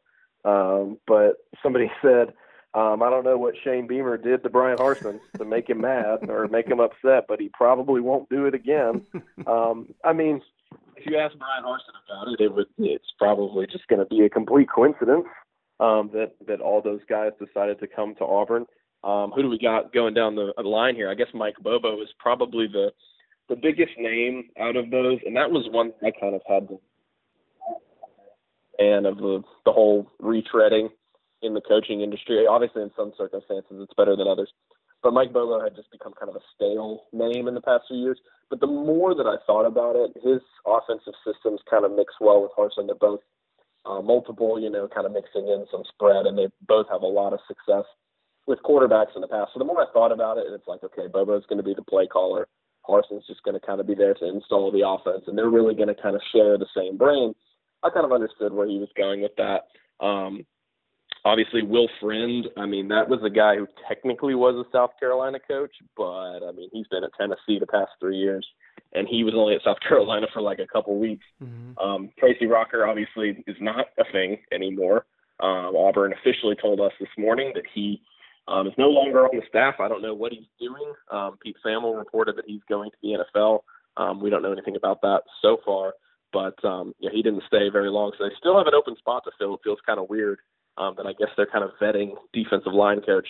um, 0.45 0.99
but 1.07 1.37
somebody 1.63 1.91
said, 2.03 2.33
um, 2.75 3.03
I 3.03 3.11
don't 3.11 3.25
know 3.25 3.39
what 3.39 3.55
Shane 3.63 3.87
Beamer 3.87 4.17
did 4.17 4.43
to 4.43 4.51
Bryan 4.51 4.79
Harsin 4.79 5.21
to 5.39 5.45
make 5.45 5.69
him 5.69 5.81
mad 5.81 6.29
or 6.29 6.49
make 6.49 6.67
him 6.67 6.81
upset, 6.81 7.27
but 7.29 7.41
he 7.41 7.49
probably 7.53 8.01
won't 8.01 8.29
do 8.29 8.47
it 8.47 8.55
again. 8.55 9.07
Um, 9.47 9.93
I 10.03 10.15
mean, 10.15 10.41
if 10.97 11.05
you 11.05 11.19
ask 11.19 11.37
Bryan 11.37 11.65
Harsin 11.65 11.93
about 12.07 12.33
it, 12.33 12.41
it 12.43 12.55
would 12.55 12.67
it's 12.79 13.13
probably 13.19 13.67
just 13.67 13.87
going 13.89 13.99
to 13.99 14.07
be 14.07 14.25
a 14.25 14.31
complete 14.31 14.69
coincidence 14.75 15.27
um, 15.81 16.11
that 16.15 16.33
that 16.47 16.61
all 16.61 16.81
those 16.81 17.01
guys 17.09 17.33
decided 17.39 17.79
to 17.81 17.87
come 17.87 18.15
to 18.17 18.25
Auburn. 18.25 18.65
Um, 19.05 19.33
who 19.33 19.43
do 19.43 19.51
we 19.51 19.59
got 19.59 19.93
going 19.93 20.15
down 20.15 20.35
the, 20.35 20.53
the 20.57 20.63
line 20.63 20.95
here? 20.95 21.11
I 21.11 21.15
guess 21.15 21.27
Mike 21.35 21.57
Bobo 21.61 22.01
is 22.01 22.09
probably 22.19 22.67
the 22.67 22.91
the 23.51 23.57
biggest 23.57 23.93
name 23.99 24.49
out 24.59 24.75
of 24.77 24.91
those, 24.91 25.19
and 25.27 25.37
that 25.37 25.51
was 25.51 25.69
one 25.71 25.93
I 26.03 26.11
kind 26.19 26.35
of 26.35 26.41
had 26.49 26.69
to 26.69 26.81
and 28.79 29.07
of 29.07 29.19
the 29.19 29.43
the 29.65 29.73
whole 29.73 30.11
retreading 30.21 30.89
in 31.43 31.55
the 31.55 31.61
coaching 31.61 32.01
industry. 32.01 32.47
Obviously, 32.49 32.83
in 32.83 32.91
some 32.97 33.13
circumstances, 33.17 33.77
it's 33.81 33.95
better 33.95 34.17
than 34.17 34.29
others. 34.29 34.51
But 35.03 35.13
Mike 35.13 35.33
Bobo 35.33 35.63
had 35.63 35.77
just 35.77 35.91
become 35.91 36.15
kind 36.19 36.31
of 36.31 36.37
a 36.37 36.45
stale 36.55 37.03
name 37.13 37.47
in 37.47 37.55
the 37.55 37.61
past 37.61 37.85
few 37.89 37.99
years. 37.99 38.19
But 38.49 38.61
the 38.61 38.67
more 38.67 39.15
that 39.15 39.27
I 39.27 39.37
thought 39.47 39.67
about 39.67 39.97
it, 39.97 40.17
his 40.25 40.41
offensive 40.65 41.13
systems 41.27 41.61
kind 41.69 41.85
of 41.85 41.93
mix 41.93 42.15
well 42.21 42.41
with 42.41 42.53
Harsin. 42.57 42.87
They're 42.87 42.95
both 42.95 43.21
uh, 43.85 44.01
multiple, 44.01 44.59
you 44.59 44.71
know, 44.71 44.89
kind 44.89 45.07
of 45.07 45.13
mixing 45.13 45.47
in 45.47 45.67
some 45.71 45.83
spread, 45.93 46.25
and 46.25 46.39
they 46.39 46.49
both 46.67 46.87
have 46.91 47.03
a 47.03 47.07
lot 47.07 47.35
of 47.35 47.41
success 47.47 47.85
with 48.47 48.59
quarterbacks 48.63 49.15
in 49.15 49.21
the 49.21 49.29
past. 49.29 49.53
So 49.53 49.59
the 49.59 49.65
more 49.65 49.83
I 49.83 49.93
thought 49.93 50.13
about 50.13 50.39
it, 50.39 50.45
it's 50.49 50.67
like, 50.67 50.83
okay, 50.85 51.07
Bobo's 51.13 51.47
going 51.49 51.59
to 51.59 51.65
be 51.65 51.75
the 51.75 51.83
play 51.83 52.07
caller. 52.07 52.47
Harsin's 52.87 53.27
just 53.27 53.43
going 53.43 53.59
to 53.59 53.67
kind 53.67 53.81
of 53.81 53.87
be 53.87 53.95
there 53.95 54.15
to 54.15 54.29
install 54.29 54.71
the 54.71 54.87
offense, 54.87 55.25
and 55.27 55.37
they're 55.37 55.49
really 55.49 55.75
going 55.75 55.89
to 55.89 56.01
kind 56.01 56.15
of 56.15 56.23
share 56.33 56.59
the 56.59 56.67
same 56.77 56.99
brain. 56.99 57.35
I 57.83 57.91
kind 57.91 58.05
of 58.05 58.13
understood 58.13 58.53
where 58.53 58.67
he 58.67 58.79
was 58.79 58.89
going 58.97 59.23
with 59.23 59.33
that. 59.37 60.05
Um, 60.05 60.45
obviously, 61.25 61.63
Will 61.63 61.89
Friend, 62.01 62.47
I 62.59 62.67
mean, 62.67 62.89
that 62.89 63.09
was 63.09 63.21
a 63.25 63.31
guy 63.31 63.57
who 63.57 63.67
technically 63.89 64.35
was 64.35 64.55
a 64.55 64.71
South 64.71 64.91
Carolina 65.01 65.39
coach, 65.47 65.75
but 65.97 66.41
I 66.41 66.53
mean, 66.53 66.69
he's 66.73 66.87
been 66.89 67.05
at 67.05 67.11
Tennessee 67.19 67.59
the 67.59 67.67
past 67.67 67.93
three 68.01 68.19
years, 68.19 68.47
and 68.93 69.09
he 69.09 69.25
was 69.25 69.35
only 69.35 69.55
at 69.55 69.63
South 69.65 69.79
Carolina 69.89 70.27
for 70.33 70.43
like 70.43 70.59
a 70.59 70.67
couple 70.67 70.99
weeks. 70.99 71.25
Mm-hmm. 71.43 71.79
Um, 71.79 72.11
Tracy 72.19 72.47
Rocker 72.47 72.87
obviously 72.87 73.43
is 73.47 73.57
not 73.61 73.87
a 73.99 74.05
thing 74.13 74.39
anymore. 74.53 75.07
Um, 75.41 75.75
Auburn 75.77 76.13
officially 76.13 76.57
told 76.61 76.81
us 76.81 76.93
this 77.01 77.09
morning 77.19 77.53
that 77.55 77.65
he 77.75 78.01
um, 78.49 78.67
is 78.67 78.75
no 78.77 78.89
longer 78.89 79.25
on 79.25 79.31
the 79.33 79.43
staff. 79.49 79.77
I 79.81 79.89
don't 79.89 80.03
know 80.03 80.15
what 80.15 80.33
he's 80.33 80.49
doing. 80.61 80.93
Um, 81.11 81.39
Pete 81.43 81.57
Thamel 81.65 81.97
reported 81.97 82.37
that 82.37 82.45
he's 82.47 82.61
going 82.69 82.91
to 82.91 82.97
the 83.03 83.25
NFL. 83.35 83.61
Um, 83.97 84.21
we 84.21 84.31
don't 84.31 84.43
know 84.43 84.53
anything 84.53 84.77
about 84.77 85.01
that 85.03 85.23
so 85.41 85.59
far, 85.65 85.95
but 86.33 86.63
um, 86.65 86.95
yeah, 86.99 87.11
he 87.13 87.23
didn't 87.23 87.45
stay 87.47 87.69
very 87.71 87.91
long. 87.91 88.13
So 88.19 88.25
they 88.25 88.35
still 88.39 88.59
have 88.59 88.67
an 88.67 88.75
open 88.75 88.97
spot 88.97 89.23
to 89.25 89.31
fill. 89.39 89.55
It 89.55 89.61
feels 89.65 89.79
kind 89.87 90.01
of 90.01 90.11
weird 90.11 90.39
um, 90.77 90.95
that 90.97 91.07
I 91.07 91.13
guess 91.13 91.29
they're 91.37 91.47
kind 91.47 91.65
of 91.65 91.71
vetting 91.81 92.13
defensive 92.33 92.73
line 92.73 93.01
coach 93.01 93.29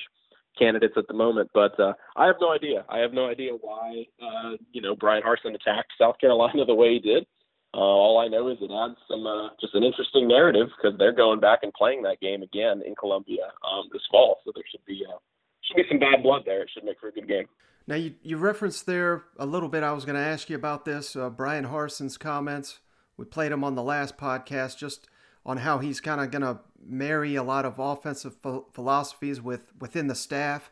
candidates 0.59 0.95
at 0.97 1.07
the 1.09 1.15
moment. 1.15 1.51
But 1.53 1.79
uh, 1.79 1.93
I 2.17 2.27
have 2.27 2.37
no 2.41 2.53
idea. 2.53 2.85
I 2.89 2.99
have 2.99 3.13
no 3.13 3.29
idea 3.29 3.53
why 3.61 4.07
uh, 4.23 4.57
you 4.73 4.81
know 4.81 4.97
Bryan 4.97 5.23
Harsin 5.23 5.55
attacked 5.55 5.93
South 6.01 6.19
Carolina 6.19 6.65
the 6.67 6.75
way 6.75 6.95
he 6.95 6.99
did. 6.99 7.27
Uh, 7.75 7.81
all 7.81 8.19
I 8.19 8.29
know 8.29 8.49
is 8.49 8.59
it 8.61 8.71
adds 8.71 8.97
some 9.11 9.27
uh, 9.27 9.49
just 9.61 9.75
an 9.75 9.83
interesting 9.83 10.29
narrative 10.29 10.69
because 10.77 10.97
they're 10.97 11.13
going 11.13 11.41
back 11.41 11.61
and 11.63 11.73
playing 11.73 12.03
that 12.03 12.21
game 12.21 12.43
again 12.43 12.83
in 12.87 12.95
Columbia 12.95 13.51
um, 13.69 13.89
this 13.93 14.03
fall. 14.13 14.39
So 14.45 14.53
there 14.55 14.63
should 14.71 14.85
be 14.87 15.03
uh, 15.09 15.19
should 15.63 15.77
be 15.77 15.83
some 15.89 15.99
bad 15.99 16.23
blood 16.23 16.43
there. 16.47 16.63
It 16.63 16.71
should 16.73 16.85
make 16.85 17.01
for 17.01 17.09
a 17.09 17.13
good 17.13 17.27
game. 17.27 17.47
Now 17.89 17.97
you 17.97 18.15
you 18.23 18.37
referenced 18.37 18.87
there 18.87 19.25
a 19.39 19.47
little 19.47 19.69
bit. 19.69 19.83
I 19.83 19.93
was 19.93 20.05
going 20.05 20.15
to 20.17 20.23
ask 20.23 20.49
you 20.49 20.57
about 20.57 20.85
this. 20.85 21.17
Uh, 21.17 21.31
Bryan 21.31 21.65
Harsin's 21.65 22.17
comments. 22.17 22.79
We 23.17 23.25
played 23.25 23.51
him 23.51 23.65
on 23.65 23.75
the 23.75 23.83
last 23.83 24.17
podcast 24.17 24.79
just 24.79 25.09
on 25.45 25.59
how 25.59 25.79
he's 25.79 26.01
kind 26.01 26.21
of 26.21 26.31
going 26.31 26.43
to 26.43 26.61
marry 26.81 27.35
a 27.35 27.43
lot 27.43 27.65
of 27.65 27.79
offensive 27.79 28.41
ph- 28.41 28.63
philosophies 28.73 29.41
with 29.41 29.73
within 29.81 30.07
the 30.07 30.15
staff, 30.15 30.71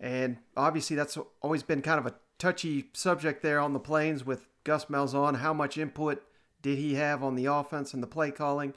and 0.00 0.38
obviously 0.56 0.96
that's 0.96 1.16
always 1.42 1.62
been 1.62 1.80
kind 1.80 2.00
of 2.00 2.06
a 2.06 2.14
touchy 2.38 2.90
subject 2.92 3.42
there 3.42 3.60
on 3.60 3.72
the 3.72 3.78
plains 3.78 4.26
with 4.26 4.48
Gus 4.64 4.86
Malzahn. 4.86 5.36
How 5.36 5.54
much 5.54 5.78
input 5.78 6.24
did 6.62 6.78
he 6.78 6.94
have 6.94 7.22
on 7.22 7.34
the 7.34 7.46
offense 7.46 7.94
and 7.94 8.02
the 8.02 8.06
play 8.06 8.30
calling? 8.30 8.74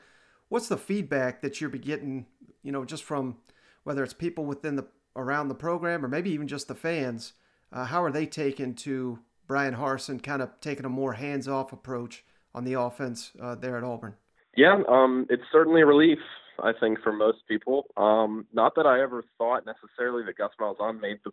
What's 0.50 0.68
the 0.68 0.78
feedback 0.78 1.42
that 1.42 1.60
you're 1.60 1.70
getting, 1.70 2.26
you 2.62 2.72
know, 2.72 2.86
just 2.86 3.04
from 3.04 3.38
whether 3.84 4.04
it's 4.04 4.14
people 4.14 4.46
within 4.46 4.76
the 4.76 4.88
around 5.16 5.48
the 5.48 5.56
program 5.56 6.04
or 6.04 6.08
maybe 6.08 6.32
even 6.32 6.48
just 6.48 6.68
the 6.68 6.76
fans? 6.76 7.34
Uh, 7.72 7.86
how 7.86 8.04
are 8.04 8.12
they 8.12 8.26
taken 8.26 8.76
to 8.76 9.20
Bryan 9.48 9.76
Harsin 9.76 10.22
kind 10.22 10.42
of 10.42 10.50
taking 10.62 10.86
a 10.86 10.90
more 10.90 11.14
hands-off 11.14 11.74
approach 11.74 12.24
on 12.54 12.64
the 12.64 12.80
offense 12.80 13.32
uh, 13.42 13.56
there 13.56 13.78
at 13.78 13.84
Auburn? 13.84 14.16
Yeah, 14.56 14.84
um, 14.88 15.26
it's 15.30 15.44
certainly 15.52 15.82
a 15.82 15.86
relief, 15.86 16.20
I 16.62 16.72
think, 16.80 17.00
for 17.02 17.12
most 17.12 17.40
people. 17.48 17.88
Um, 17.98 18.46
not 18.54 18.76
that 18.76 18.86
I 18.86 19.02
ever 19.02 19.24
thought 19.38 19.66
necessarily 19.66 20.24
that 20.26 20.38
Gus 20.38 20.52
Malzahn 20.62 21.02
made 21.02 21.18
the 21.26 21.32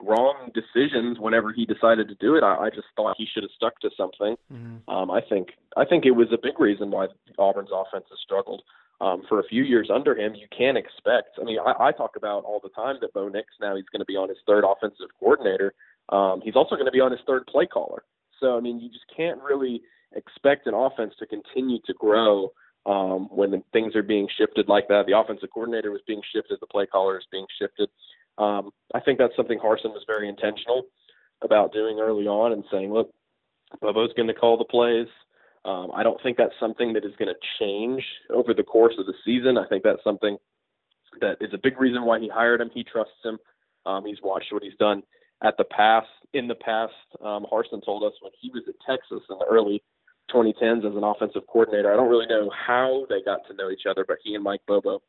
wrong 0.00 0.50
decisions 0.54 1.18
whenever 1.18 1.52
he 1.52 1.64
decided 1.64 2.08
to 2.08 2.14
do 2.16 2.34
it. 2.36 2.42
I, 2.42 2.66
I 2.66 2.70
just 2.70 2.88
thought 2.96 3.16
he 3.16 3.26
should 3.32 3.42
have 3.42 3.50
stuck 3.56 3.78
to 3.80 3.90
something. 3.96 4.36
Mm-hmm. 4.52 4.90
Um, 4.90 5.10
I 5.10 5.20
think 5.20 5.48
I 5.76 5.84
think 5.84 6.04
it 6.04 6.12
was 6.12 6.28
a 6.32 6.38
big 6.42 6.58
reason 6.58 6.90
why 6.90 7.06
Auburn's 7.38 7.70
offense 7.72 8.06
has 8.10 8.18
struggled. 8.22 8.62
Um, 9.00 9.22
for 9.28 9.40
a 9.40 9.44
few 9.44 9.64
years 9.64 9.90
under 9.92 10.16
him, 10.16 10.36
you 10.36 10.46
can't 10.56 10.78
expect. 10.78 11.36
I 11.40 11.44
mean, 11.44 11.58
I, 11.58 11.88
I 11.88 11.92
talk 11.92 12.14
about 12.16 12.44
all 12.44 12.60
the 12.62 12.68
time 12.68 12.96
that 13.00 13.12
Bo 13.12 13.28
Nix 13.28 13.48
now 13.60 13.74
he's 13.74 13.88
going 13.90 14.00
to 14.00 14.06
be 14.06 14.16
on 14.16 14.28
his 14.28 14.38
third 14.46 14.64
offensive 14.64 15.08
coordinator. 15.18 15.74
Um, 16.10 16.40
he's 16.44 16.54
also 16.54 16.76
going 16.76 16.86
to 16.86 16.92
be 16.92 17.00
on 17.00 17.10
his 17.10 17.20
third 17.26 17.46
play 17.46 17.66
caller. 17.66 18.04
So 18.38 18.56
I 18.56 18.60
mean, 18.60 18.78
you 18.78 18.88
just 18.88 19.06
can't 19.14 19.40
really 19.42 19.82
expect 20.14 20.66
an 20.66 20.74
offense 20.74 21.14
to 21.18 21.26
continue 21.26 21.78
to 21.86 21.94
grow 21.94 22.52
um, 22.86 23.28
when 23.30 23.62
things 23.72 23.94
are 23.94 24.02
being 24.02 24.28
shifted 24.36 24.68
like 24.68 24.88
that. 24.88 25.06
The 25.06 25.18
offensive 25.18 25.50
coordinator 25.52 25.90
was 25.90 26.00
being 26.06 26.22
shifted, 26.34 26.58
the 26.60 26.66
play 26.66 26.86
caller 26.86 27.18
is 27.18 27.26
being 27.30 27.46
shifted. 27.60 27.88
Um, 28.38 28.70
I 28.94 29.00
think 29.00 29.18
that's 29.18 29.36
something 29.36 29.58
Harsin 29.58 29.92
was 29.92 30.04
very 30.06 30.28
intentional 30.28 30.84
about 31.42 31.72
doing 31.72 31.98
early 32.00 32.26
on 32.26 32.52
and 32.52 32.64
saying, 32.70 32.92
look, 32.92 33.10
Bobo's 33.80 34.12
going 34.16 34.28
to 34.28 34.34
call 34.34 34.58
the 34.58 34.64
plays. 34.64 35.08
Um, 35.64 35.90
I 35.94 36.02
don't 36.02 36.20
think 36.22 36.36
that's 36.36 36.54
something 36.58 36.92
that 36.94 37.04
is 37.04 37.12
going 37.18 37.32
to 37.32 37.40
change 37.60 38.04
over 38.30 38.52
the 38.52 38.62
course 38.62 38.94
of 38.98 39.06
the 39.06 39.14
season. 39.24 39.56
I 39.56 39.66
think 39.68 39.84
that's 39.84 40.02
something 40.02 40.36
that 41.20 41.36
is 41.40 41.52
a 41.52 41.58
big 41.62 41.80
reason 41.80 42.04
why 42.04 42.18
he 42.18 42.28
hired 42.28 42.60
him. 42.60 42.70
He 42.72 42.84
trusts 42.84 43.12
him. 43.24 43.38
Um, 43.86 44.04
he's 44.04 44.18
watched 44.22 44.52
what 44.52 44.62
he's 44.62 44.76
done 44.78 45.02
at 45.42 45.56
the 45.56 45.64
past. 45.64 46.08
In 46.32 46.48
the 46.48 46.54
past, 46.54 46.94
um, 47.22 47.46
Harsin 47.52 47.84
told 47.84 48.02
us 48.02 48.12
when 48.22 48.32
he 48.40 48.50
was 48.50 48.62
at 48.68 48.74
Texas 48.86 49.22
in 49.28 49.38
the 49.38 49.46
early 49.50 49.82
2010s 50.32 50.88
as 50.88 50.96
an 50.96 51.04
offensive 51.04 51.42
coordinator. 51.46 51.92
I 51.92 51.96
don't 51.96 52.08
really 52.08 52.26
know 52.26 52.50
how 52.50 53.06
they 53.08 53.22
got 53.22 53.46
to 53.48 53.54
know 53.54 53.70
each 53.70 53.86
other, 53.88 54.04
but 54.06 54.18
he 54.24 54.34
and 54.34 54.42
Mike 54.42 54.62
Bobo 54.66 55.02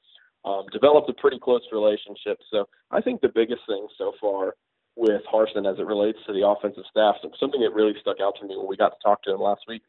um, 0.45 0.65
developed 0.71 1.09
a 1.09 1.13
pretty 1.13 1.39
close 1.39 1.61
relationship. 1.71 2.39
So 2.51 2.67
I 2.91 3.01
think 3.01 3.21
the 3.21 3.31
biggest 3.33 3.61
thing 3.67 3.87
so 3.97 4.13
far 4.19 4.55
with 4.95 5.21
Harsin 5.31 5.71
as 5.71 5.79
it 5.79 5.85
relates 5.85 6.19
to 6.27 6.33
the 6.33 6.47
offensive 6.47 6.83
staff, 6.89 7.15
something 7.39 7.61
that 7.61 7.73
really 7.73 7.93
stuck 8.01 8.17
out 8.21 8.35
to 8.39 8.47
me 8.47 8.55
when 8.57 8.67
we 8.67 8.77
got 8.77 8.89
to 8.89 9.03
talk 9.03 9.23
to 9.23 9.33
him 9.33 9.41
last 9.41 9.61
week, 9.67 9.81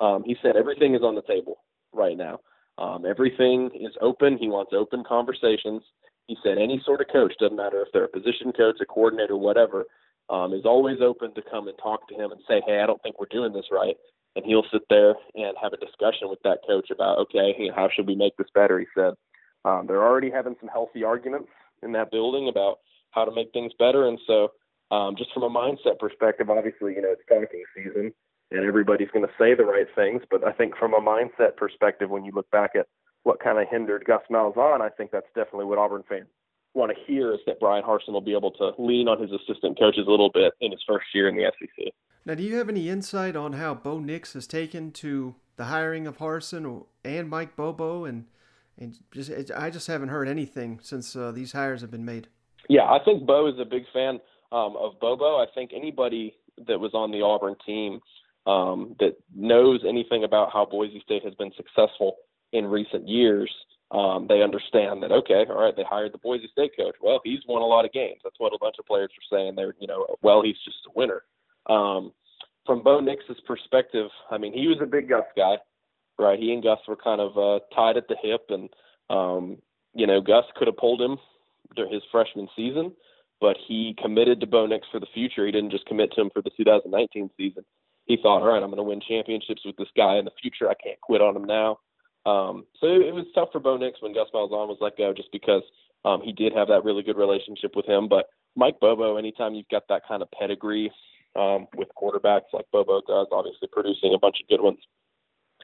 um, 0.00 0.22
he 0.24 0.36
said 0.42 0.56
everything 0.56 0.94
is 0.94 1.02
on 1.02 1.14
the 1.14 1.22
table 1.22 1.58
right 1.92 2.16
now. 2.16 2.40
Um, 2.78 3.04
everything 3.06 3.70
is 3.74 3.92
open. 4.00 4.36
He 4.38 4.48
wants 4.48 4.72
open 4.74 5.04
conversations. 5.06 5.82
he 6.26 6.36
said 6.42 6.58
any 6.58 6.80
sort 6.84 7.00
of 7.00 7.06
coach 7.12 7.34
doesn't 7.38 7.56
matter 7.56 7.82
if 7.82 7.88
they're 7.92 8.04
a 8.04 8.08
position 8.08 8.52
coach, 8.52 8.76
a 8.80 8.86
coordinator, 8.86 9.36
whatever, 9.36 9.84
um, 10.30 10.52
is 10.52 10.64
always 10.64 10.98
open 11.00 11.34
to 11.34 11.42
come 11.50 11.68
and 11.68 11.76
talk 11.78 12.08
to 12.08 12.14
him 12.14 12.32
and 12.32 12.40
say, 12.48 12.62
hey, 12.66 12.80
I 12.80 12.86
don't 12.86 13.02
think 13.02 13.20
we're 13.20 13.26
doing 13.30 13.52
this 13.52 13.66
right. 13.70 13.96
And 14.36 14.44
he'll 14.44 14.66
sit 14.72 14.82
there 14.90 15.14
and 15.34 15.56
have 15.62 15.72
a 15.72 15.76
discussion 15.76 16.28
with 16.28 16.40
that 16.42 16.58
coach 16.66 16.90
about, 16.90 17.18
okay, 17.18 17.70
how 17.74 17.88
should 17.94 18.06
we 18.06 18.16
make 18.16 18.36
this 18.36 18.48
better? 18.54 18.80
He 18.80 18.86
said 18.96 19.14
um, 19.64 19.86
they're 19.86 20.04
already 20.04 20.30
having 20.30 20.56
some 20.60 20.68
healthy 20.68 21.04
arguments 21.04 21.48
in 21.82 21.92
that 21.92 22.10
building 22.10 22.48
about 22.48 22.78
how 23.10 23.24
to 23.24 23.32
make 23.34 23.52
things 23.52 23.72
better. 23.78 24.08
And 24.08 24.18
so, 24.26 24.48
um, 24.90 25.16
just 25.16 25.32
from 25.32 25.42
a 25.44 25.50
mindset 25.50 25.98
perspective, 25.98 26.50
obviously, 26.50 26.94
you 26.94 27.02
know, 27.02 27.12
it's 27.12 27.22
talking 27.28 27.64
season 27.74 28.12
and 28.50 28.64
everybody's 28.64 29.10
going 29.12 29.26
to 29.26 29.32
say 29.38 29.54
the 29.54 29.64
right 29.64 29.86
things. 29.94 30.22
But 30.30 30.44
I 30.44 30.52
think 30.52 30.76
from 30.76 30.94
a 30.94 31.00
mindset 31.00 31.56
perspective, 31.56 32.10
when 32.10 32.24
you 32.24 32.32
look 32.32 32.50
back 32.50 32.72
at 32.78 32.86
what 33.22 33.42
kind 33.42 33.58
of 33.58 33.66
hindered 33.70 34.04
Gus 34.04 34.22
Malzahn, 34.30 34.80
I 34.80 34.90
think 34.90 35.10
that's 35.10 35.26
definitely 35.34 35.64
what 35.64 35.78
Auburn 35.78 36.04
fans 36.08 36.28
want 36.74 36.92
to 36.94 37.04
hear 37.06 37.32
is 37.32 37.40
that 37.46 37.60
Bryan 37.60 37.84
Harsin 37.84 38.12
will 38.12 38.20
be 38.20 38.34
able 38.34 38.50
to 38.50 38.72
lean 38.78 39.08
on 39.08 39.20
his 39.20 39.30
assistant 39.30 39.78
coaches 39.78 40.04
a 40.06 40.10
little 40.10 40.30
bit 40.30 40.52
in 40.60 40.72
his 40.72 40.80
first 40.86 41.06
year 41.14 41.28
in 41.28 41.36
the 41.36 41.44
SEC. 41.58 41.92
Now, 42.26 42.34
do 42.34 42.42
you 42.42 42.56
have 42.56 42.68
any 42.68 42.88
insight 42.88 43.36
on 43.36 43.52
how 43.52 43.74
Bo 43.74 44.00
Nix 44.00 44.32
has 44.32 44.46
taken 44.46 44.90
to 44.92 45.36
the 45.56 45.64
hiring 45.64 46.06
of 46.06 46.18
Harsin 46.18 46.84
and 47.04 47.28
Mike 47.28 47.54
Bobo, 47.54 48.04
and 48.04 48.24
and 48.78 48.96
just 49.12 49.30
I 49.52 49.70
just 49.70 49.86
haven't 49.86 50.08
heard 50.08 50.28
anything 50.28 50.80
since 50.82 51.14
uh, 51.14 51.32
these 51.32 51.52
hires 51.52 51.80
have 51.80 51.90
been 51.90 52.04
made. 52.04 52.28
Yeah, 52.68 52.84
I 52.84 52.98
think 53.04 53.26
Bo 53.26 53.46
is 53.48 53.58
a 53.60 53.64
big 53.64 53.84
fan 53.92 54.20
um, 54.52 54.76
of 54.76 54.98
Bobo. 55.00 55.36
I 55.36 55.46
think 55.54 55.72
anybody 55.74 56.34
that 56.66 56.78
was 56.80 56.92
on 56.94 57.10
the 57.10 57.22
Auburn 57.22 57.56
team 57.66 58.00
um, 58.46 58.96
that 59.00 59.16
knows 59.34 59.84
anything 59.88 60.24
about 60.24 60.52
how 60.52 60.64
Boise 60.64 61.02
State 61.04 61.24
has 61.24 61.34
been 61.34 61.52
successful 61.56 62.16
in 62.52 62.66
recent 62.66 63.08
years, 63.08 63.50
um, 63.90 64.26
they 64.28 64.42
understand 64.42 65.02
that 65.02 65.12
okay, 65.12 65.44
all 65.48 65.60
right, 65.60 65.76
they 65.76 65.84
hired 65.84 66.12
the 66.12 66.18
Boise 66.18 66.48
State 66.52 66.72
coach. 66.76 66.94
Well, 67.00 67.20
he's 67.24 67.40
won 67.48 67.62
a 67.62 67.66
lot 67.66 67.84
of 67.84 67.92
games. 67.92 68.20
That's 68.24 68.38
what 68.38 68.54
a 68.54 68.58
bunch 68.58 68.76
of 68.78 68.86
players 68.86 69.10
are 69.10 69.36
saying. 69.36 69.54
They're 69.56 69.74
you 69.78 69.86
know, 69.86 70.06
well, 70.22 70.42
he's 70.42 70.56
just 70.64 70.78
a 70.88 70.98
winner. 70.98 71.22
Um, 71.66 72.12
from 72.66 72.82
Bo 72.82 73.00
Nix's 73.00 73.40
perspective, 73.46 74.08
I 74.30 74.38
mean, 74.38 74.52
he 74.52 74.66
was 74.68 74.78
a 74.82 74.86
big 74.86 75.08
Gus 75.08 75.24
guy, 75.36 75.56
right? 76.18 76.38
He 76.38 76.52
and 76.52 76.62
Gus 76.62 76.78
were 76.86 76.96
kind 76.96 77.20
of 77.20 77.36
uh, 77.36 77.60
tied 77.74 77.96
at 77.96 78.08
the 78.08 78.16
hip, 78.20 78.46
and 78.48 78.68
um, 79.10 79.58
you 79.94 80.06
know, 80.06 80.20
Gus 80.20 80.44
could 80.56 80.68
have 80.68 80.76
pulled 80.76 81.00
him 81.00 81.18
during 81.76 81.92
his 81.92 82.02
freshman 82.10 82.48
season, 82.56 82.92
but 83.40 83.56
he 83.66 83.94
committed 84.00 84.40
to 84.40 84.46
Bo 84.46 84.66
Nix 84.66 84.86
for 84.90 85.00
the 85.00 85.06
future. 85.14 85.46
He 85.46 85.52
didn't 85.52 85.70
just 85.70 85.86
commit 85.86 86.12
to 86.12 86.20
him 86.20 86.30
for 86.32 86.42
the 86.42 86.50
2019 86.56 87.30
season. 87.36 87.64
He 88.06 88.16
thought, 88.16 88.42
all 88.42 88.48
right, 88.48 88.62
I'm 88.62 88.70
going 88.70 88.76
to 88.76 88.82
win 88.82 89.00
championships 89.00 89.62
with 89.64 89.76
this 89.76 89.88
guy 89.96 90.16
in 90.18 90.24
the 90.24 90.30
future. 90.40 90.68
I 90.68 90.74
can't 90.74 91.00
quit 91.00 91.22
on 91.22 91.36
him 91.36 91.44
now. 91.44 91.78
Um, 92.26 92.66
so 92.80 92.86
it, 92.86 93.08
it 93.08 93.14
was 93.14 93.26
tough 93.34 93.48
for 93.52 93.60
Bo 93.60 93.76
Nix 93.76 94.00
when 94.02 94.14
Gus 94.14 94.28
Malzahn 94.34 94.68
was 94.68 94.78
let 94.80 94.96
go, 94.96 95.12
just 95.14 95.32
because 95.32 95.62
um, 96.04 96.20
he 96.22 96.32
did 96.32 96.52
have 96.54 96.68
that 96.68 96.84
really 96.84 97.02
good 97.02 97.16
relationship 97.16 97.72
with 97.74 97.86
him. 97.86 98.08
But 98.08 98.26
Mike 98.56 98.78
Bobo, 98.80 99.16
anytime 99.16 99.54
you've 99.54 99.68
got 99.68 99.88
that 99.88 100.02
kind 100.06 100.22
of 100.22 100.30
pedigree 100.30 100.92
um, 101.36 101.66
with 101.76 101.88
quarterbacks 101.96 102.52
like 102.52 102.66
Bobo 102.72 103.00
does, 103.06 103.26
obviously 103.32 103.68
producing 103.72 104.14
a 104.14 104.18
bunch 104.18 104.36
of 104.42 104.48
good 104.48 104.62
ones 104.62 104.78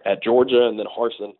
at 0.04 0.23
Georgia, 0.23 0.66
and 0.69 0.78
then 0.78 0.87
Harsin 0.87 1.33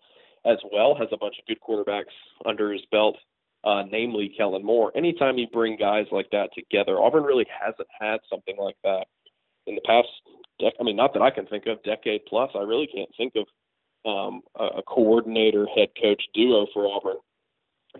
as 0.45 0.59
well 0.73 0.95
has 0.95 1.09
a 1.13 1.17
bunch 1.17 1.37
of 1.39 1.47
good 1.47 1.59
quarterbacks 1.61 2.15
under 2.47 2.73
his 2.73 2.83
belt, 2.91 3.17
uh, 3.65 3.83
namely 3.91 4.33
Kellen 4.37 4.65
Moore. 4.65 4.93
Anytime 4.97 5.39
you 5.39 5.47
bring 5.53 5.77
guys 5.77 6.07
like 6.11 6.31
that 6.33 6.51
together, 6.55 6.99
Auburn 6.99 7.25
really 7.25 7.47
hasn't 7.61 7.89
had 7.99 8.21
something 8.29 8.57
like 8.59 8.77
that 8.85 9.07
in 9.67 9.75
the 9.75 9.83
past. 9.87 10.09
Dec- 10.61 10.73
I 10.81 10.83
mean, 10.83 10.97
not 10.97 11.13
that 11.15 11.23
I 11.23 11.31
can 11.31 11.47
think 11.47 11.67
of, 11.67 11.83
decade 11.83 12.23
plus. 12.27 12.51
I 12.55 12.63
really 12.63 12.87
can't 12.87 13.11
think 13.17 13.35
of 13.37 13.47
um, 14.07 14.43
a, 14.59 14.79
a 14.79 14.83
coordinator 14.83 15.67
head 15.67 15.89
coach 16.01 16.23
duo 16.35 16.67
for 16.73 16.87
Auburn 16.87 17.17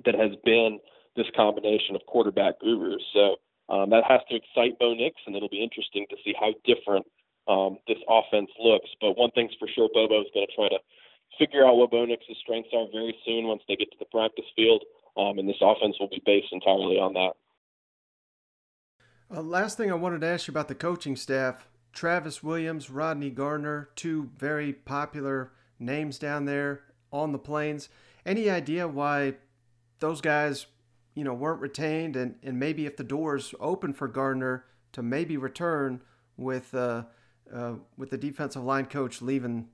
that 0.05 0.15
has 0.15 0.31
been 0.45 0.79
this 1.17 1.27
combination 1.37 1.95
of 1.95 2.03
quarterback 2.07 2.61
gurus. 2.61 3.03
So 3.13 3.37
um, 3.69 3.91
that 3.91 4.05
has 4.09 4.21
to 4.31 4.37
excite 4.37 4.79
Bo 4.79 4.95
Nix, 4.95 5.17
and 5.27 5.37
it'll 5.37 5.49
be 5.49 5.63
interesting 5.63 6.07
to 6.11 6.17
see 6.25 6.35
how 6.39 6.55
different 6.65 7.07
um, 7.51 7.79
this 7.89 7.99
offense 8.09 8.51
looks. 8.63 8.89
But 9.01 9.19
one 9.19 9.31
thing's 9.33 9.53
for 9.59 9.67
sure, 9.75 9.89
Bobo 9.93 10.21
is 10.21 10.31
going 10.33 10.47
to 10.47 10.55
try 10.55 10.69
to 10.69 10.79
figure 11.39 11.67
out 11.67 11.77
what 11.77 11.91
Bo 11.91 12.05
Nix's 12.05 12.37
strengths 12.43 12.71
are 12.73 12.87
very 12.93 13.15
soon 13.27 13.47
once 13.47 13.63
they 13.67 13.77
get 13.77 13.91
to 13.91 13.99
the 13.99 14.07
practice 14.07 14.45
field, 14.55 14.85
um, 15.17 15.39
and 15.39 15.49
this 15.49 15.61
offense 15.61 15.97
will 15.99 16.09
be 16.09 16.23
based 16.25 16.53
entirely 16.53 16.97
on 16.97 17.15
that. 17.15 17.33
Uh, 19.35 19.43
last 19.43 19.77
thing 19.77 19.91
I 19.91 19.95
wanted 19.95 20.21
to 20.21 20.27
ask 20.27 20.47
you 20.47 20.53
about 20.53 20.69
the 20.69 20.75
coaching 20.75 21.17
staff 21.17 21.67
Travis 21.93 22.43
Williams, 22.43 22.89
Rodney 22.89 23.31
Garner, 23.31 23.91
two 23.97 24.31
very 24.37 24.73
popular 24.73 25.53
names 25.79 26.19
down 26.19 26.45
there 26.45 26.83
on 27.13 27.33
the 27.33 27.39
plains. 27.39 27.89
Any 28.25 28.49
idea 28.49 28.87
why 28.87 29.35
those 29.99 30.21
guys, 30.21 30.67
you 31.15 31.25
know, 31.25 31.35
weren't 31.35 31.61
retained, 31.61 32.15
and, 32.15 32.37
and 32.43 32.61
maybe 32.61 32.87
if 32.87 32.97
the 32.97 33.05
doors 33.05 33.55
open 33.59 33.93
for 33.93 34.07
Gardner 34.07 34.65
to 34.93 35.03
maybe 35.03 35.37
return 35.37 36.01
with 36.37 36.75
uh, 36.75 37.05
uh, 37.55 37.75
with 37.97 38.11
the 38.11 38.19
defensive 38.19 38.63
line 38.63 38.87
coach 38.87 39.23
leaving 39.23 39.69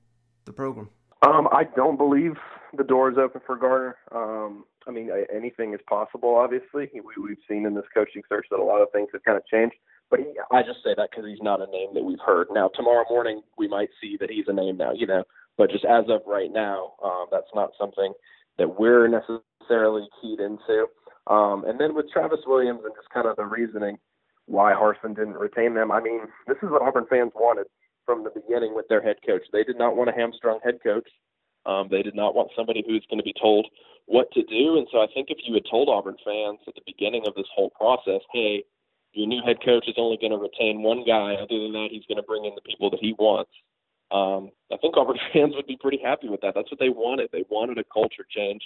the 0.45 0.53
program? 0.53 0.91
Um, 1.23 1.49
I 1.51 1.65
don't 1.77 1.97
believe 1.97 2.35
the 2.77 2.85
door 2.85 3.11
is 3.11 3.19
open 3.19 3.41
for 3.47 3.57
Garner. 3.57 3.97
Um, 4.13 4.65
I 4.87 4.93
mean, 4.93 5.11
anything 5.35 5.75
is 5.75 5.81
possible. 5.89 6.37
Obviously, 6.37 6.91
we, 6.93 7.23
we've 7.23 7.39
seen 7.49 7.67
in 7.67 7.75
this 7.75 7.85
coaching 7.93 8.23
search 8.29 8.47
that 8.51 8.61
a 8.61 8.65
lot 8.65 8.83
of 8.83 8.89
things 8.93 9.09
have 9.13 9.25
kind 9.25 9.37
of 9.37 9.47
changed. 9.47 9.75
But 10.11 10.21
he, 10.21 10.27
I 10.53 10.63
just 10.63 10.85
say 10.85 10.95
that 10.97 11.09
because 11.11 11.27
he's 11.29 11.43
not 11.43 11.61
a 11.61 11.71
name 11.71 11.95
that 11.95 12.05
we've 12.05 12.21
heard. 12.25 12.47
Now, 12.53 12.69
tomorrow 12.69 13.05
morning 13.11 13.43
we 13.59 13.67
might 13.67 13.89
see 14.01 14.17
that 14.21 14.31
he's 14.31 14.45
a 14.47 14.53
name 14.53 14.77
now. 14.77 14.93
You 14.93 15.07
know, 15.07 15.25
but 15.59 15.71
just 15.71 15.85
as 15.85 16.05
of 16.09 16.21
right 16.27 16.53
now, 16.53 16.93
um, 17.03 17.27
that's 17.33 17.51
not 17.55 17.71
something 17.79 18.13
that 18.59 18.79
we're 18.79 19.09
necessarily 19.09 20.07
keyed 20.21 20.39
into. 20.39 20.87
Um, 21.27 21.65
and 21.67 21.81
then 21.81 21.95
with 21.95 22.11
Travis 22.13 22.41
Williams 22.47 22.81
and 22.85 22.95
just 22.95 23.11
kind 23.11 23.27
of 23.27 23.37
the 23.37 23.45
reasoning 23.45 23.99
why 24.47 24.73
Harsin 24.73 25.15
didn't 25.15 25.35
retain 25.35 25.75
them, 25.75 25.91
I 25.91 26.01
mean, 26.01 26.23
this 26.47 26.57
is 26.63 26.71
what 26.71 26.83
Auburn 26.83 27.07
fans 27.11 27.33
wanted 27.35 27.67
from 28.05 28.25
the 28.25 28.31
beginning 28.31 28.75
with 28.75 28.87
their 28.89 29.03
head 29.03 29.17
coach. 29.27 29.43
They 29.53 29.65
did 29.65 29.79
not 29.79 29.97
want 29.97 30.11
a 30.11 30.13
hamstrung 30.13 30.61
head 30.65 30.79
coach. 30.83 31.09
Um, 31.67 31.89
they 31.91 32.03
did 32.03 32.15
not 32.15 32.35
want 32.35 32.51
somebody 32.57 32.85
who's 32.87 33.05
going 33.11 33.19
to 33.19 33.25
be 33.25 33.35
told 33.41 33.67
what 34.07 34.31
to 34.33 34.43
do. 34.45 34.79
And 34.79 34.87
so 34.93 34.99
I 34.99 35.07
think 35.13 35.29
if 35.31 35.39
you 35.45 35.55
had 35.55 35.65
told 35.69 35.89
Auburn 35.89 36.17
fans 36.25 36.61
at 36.69 36.75
the 36.75 36.87
beginning 36.87 37.25
of 37.27 37.35
this 37.35 37.51
whole 37.55 37.71
process, 37.71 38.23
hey, 38.33 38.63
your 39.13 39.27
new 39.27 39.43
head 39.45 39.57
coach 39.65 39.89
is 39.89 39.97
only 39.99 40.17
going 40.17 40.31
to 40.31 40.39
retain 40.39 40.83
one 40.83 41.03
guy. 41.05 41.35
Other 41.35 41.59
than 41.59 41.73
that, 41.73 41.89
he's 41.91 42.07
going 42.07 42.23
to 42.23 42.27
bring 42.27 42.45
in 42.45 42.55
the 42.55 42.63
people 42.63 42.91
that 42.91 43.01
he 43.01 43.15
wants 43.19 43.51
um, 44.11 44.51
I 44.73 44.77
think 44.77 44.97
Auburn 44.97 45.19
fans 45.33 45.55
would 45.55 45.67
be 45.67 45.79
pretty 45.81 46.01
happy 46.03 46.29
with 46.29 46.41
that. 46.43 46.55
That's 46.55 46.71
what 46.71 46.81
they 46.81 46.91
wanted. 46.91 47.31
They 47.33 47.45
wanted 47.49 47.79
a 47.79 47.85
culture 47.93 48.27
change. 48.29 48.63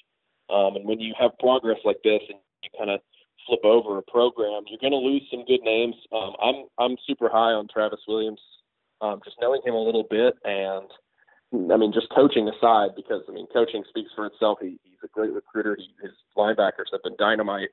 Um, 0.51 0.77
and 0.77 0.85
when 0.85 1.01
you 1.01 1.15
have 1.19 1.39
progress 1.39 1.79
like 1.85 2.03
this 2.03 2.21
and 2.29 2.39
you 2.63 2.71
kind 2.77 2.91
of 2.91 3.01
flip 3.47 3.65
over 3.65 3.99
a 3.99 4.03
program, 4.03 4.65
you're 4.69 4.81
going 4.81 4.93
to 4.93 4.97
lose 4.97 5.23
some 5.31 5.45
good 5.45 5.63
names. 5.63 5.95
Um, 6.13 6.35
I'm 6.43 6.65
I'm 6.79 6.97
super 7.07 7.29
high 7.29 7.53
on 7.53 7.69
Travis 7.69 8.01
Williams. 8.07 8.41
Um, 9.01 9.21
just 9.25 9.37
knowing 9.41 9.63
him 9.65 9.75
a 9.75 9.83
little 9.83 10.05
bit, 10.11 10.35
and 10.45 11.73
I 11.73 11.77
mean, 11.77 11.93
just 11.93 12.09
coaching 12.15 12.49
aside, 12.49 12.91
because 12.95 13.23
I 13.29 13.33
mean, 13.33 13.47
coaching 13.53 13.83
speaks 13.89 14.11
for 14.15 14.27
itself. 14.27 14.59
He, 14.61 14.79
he's 14.85 15.03
a 15.03 15.09
great 15.09 15.33
recruiter. 15.33 15.77
He, 15.77 15.89
his 16.03 16.13
linebackers 16.37 16.93
have 16.93 17.03
been 17.03 17.17
dynamite 17.19 17.71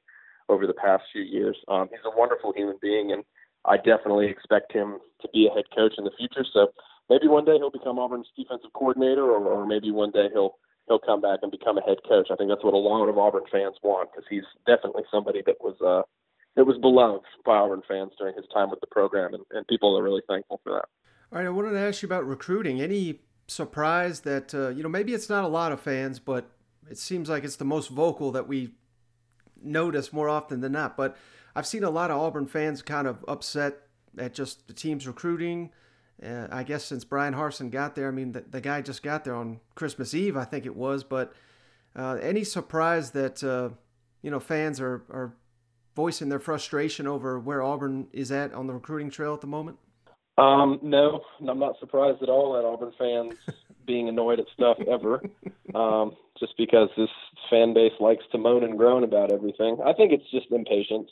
over 0.49 0.65
the 0.65 0.73
past 0.73 1.03
few 1.11 1.23
years. 1.23 1.57
Um, 1.67 1.89
he's 1.91 1.99
a 2.05 2.17
wonderful 2.17 2.53
human 2.55 2.77
being, 2.81 3.11
and 3.11 3.23
I 3.65 3.77
definitely 3.77 4.27
expect 4.27 4.71
him 4.71 4.99
to 5.21 5.27
be 5.33 5.47
a 5.47 5.53
head 5.53 5.65
coach 5.75 5.93
in 5.97 6.05
the 6.05 6.11
future. 6.17 6.45
So 6.53 6.71
maybe 7.09 7.27
one 7.27 7.45
day 7.45 7.57
he'll 7.57 7.69
become 7.69 7.99
Auburn's 7.99 8.31
defensive 8.37 8.71
coordinator, 8.73 9.25
or, 9.25 9.43
or 9.45 9.67
maybe 9.67 9.91
one 9.91 10.11
day 10.11 10.29
he'll 10.31 10.55
he'll 10.87 10.99
come 10.99 11.21
back 11.21 11.39
and 11.41 11.51
become 11.51 11.77
a 11.77 11.81
head 11.81 11.97
coach. 12.07 12.27
I 12.31 12.35
think 12.35 12.49
that's 12.49 12.63
what 12.63 12.73
a 12.73 12.77
lot 12.77 13.07
of 13.07 13.17
Auburn 13.17 13.43
fans 13.51 13.75
want 13.83 14.09
because 14.11 14.25
he's 14.29 14.43
definitely 14.65 15.03
somebody 15.11 15.41
that 15.45 15.57
was 15.61 15.75
uh, 15.81 16.03
that 16.55 16.65
was 16.65 16.77
beloved 16.77 17.25
by 17.45 17.57
Auburn 17.57 17.81
fans 17.87 18.11
during 18.17 18.35
his 18.35 18.45
time 18.53 18.69
with 18.69 18.79
the 18.79 18.87
program, 18.87 19.33
and, 19.33 19.43
and 19.51 19.67
people 19.67 19.97
are 19.97 20.03
really 20.03 20.23
thankful 20.27 20.59
for 20.63 20.73
that. 20.73 20.85
All 21.31 21.39
right, 21.39 21.45
I 21.45 21.49
wanted 21.49 21.71
to 21.71 21.79
ask 21.79 22.01
you 22.01 22.07
about 22.07 22.25
recruiting. 22.25 22.81
Any 22.81 23.21
surprise 23.47 24.21
that 24.21 24.53
uh, 24.53 24.69
you 24.69 24.83
know 24.83 24.89
maybe 24.89 25.13
it's 25.13 25.29
not 25.29 25.43
a 25.43 25.47
lot 25.47 25.71
of 25.71 25.79
fans, 25.79 26.19
but 26.19 26.49
it 26.89 26.97
seems 26.97 27.29
like 27.29 27.43
it's 27.43 27.57
the 27.57 27.65
most 27.65 27.89
vocal 27.89 28.31
that 28.31 28.47
we 28.47 28.71
notice 29.61 30.13
more 30.13 30.29
often 30.29 30.61
than 30.61 30.71
not. 30.71 30.95
But 30.95 31.17
I've 31.55 31.67
seen 31.67 31.83
a 31.83 31.89
lot 31.89 32.11
of 32.11 32.17
Auburn 32.17 32.45
fans 32.45 32.81
kind 32.81 33.07
of 33.07 33.23
upset 33.27 33.77
at 34.17 34.33
just 34.33 34.67
the 34.67 34.73
team's 34.73 35.07
recruiting. 35.07 35.71
I 36.23 36.63
guess 36.63 36.83
since 36.83 37.03
Bryan 37.03 37.33
Harsin 37.33 37.69
got 37.69 37.95
there, 37.95 38.07
I 38.07 38.11
mean, 38.11 38.31
the, 38.31 38.41
the, 38.41 38.61
guy 38.61 38.81
just 38.81 39.03
got 39.03 39.23
there 39.23 39.35
on 39.35 39.59
Christmas 39.75 40.13
Eve, 40.13 40.35
I 40.35 40.45
think 40.45 40.65
it 40.65 40.75
was. 40.75 41.03
But 41.03 41.33
uh, 41.95 42.17
any 42.21 42.43
surprise 42.43 43.11
that 43.11 43.43
uh, 43.43 43.69
you 44.23 44.31
know 44.31 44.39
fans 44.39 44.79
are 44.79 45.03
are 45.11 45.35
voicing 45.95 46.29
their 46.29 46.39
frustration 46.39 47.07
over 47.07 47.39
where 47.39 47.61
Auburn 47.61 48.07
is 48.13 48.31
at 48.31 48.53
on 48.53 48.67
the 48.67 48.73
recruiting 48.73 49.09
trail 49.09 49.33
at 49.33 49.41
the 49.41 49.47
moment? 49.47 49.77
Um, 50.37 50.79
no, 50.83 51.21
I'm 51.47 51.59
not 51.59 51.79
surprised 51.79 52.21
at 52.21 52.29
all 52.29 52.57
at 52.57 52.65
Auburn 52.65 52.93
fans 52.97 53.33
being 53.87 54.07
annoyed 54.07 54.39
at 54.39 54.45
stuff 54.53 54.77
ever. 54.87 55.21
um, 55.75 56.15
just 56.39 56.53
because 56.57 56.89
this 56.95 57.09
fan 57.49 57.73
base 57.73 57.93
likes 57.99 58.23
to 58.31 58.37
moan 58.37 58.63
and 58.63 58.77
groan 58.77 59.03
about 59.03 59.31
everything. 59.31 59.77
I 59.85 59.93
think 59.93 60.11
it's 60.11 60.29
just 60.31 60.51
impatience. 60.51 61.09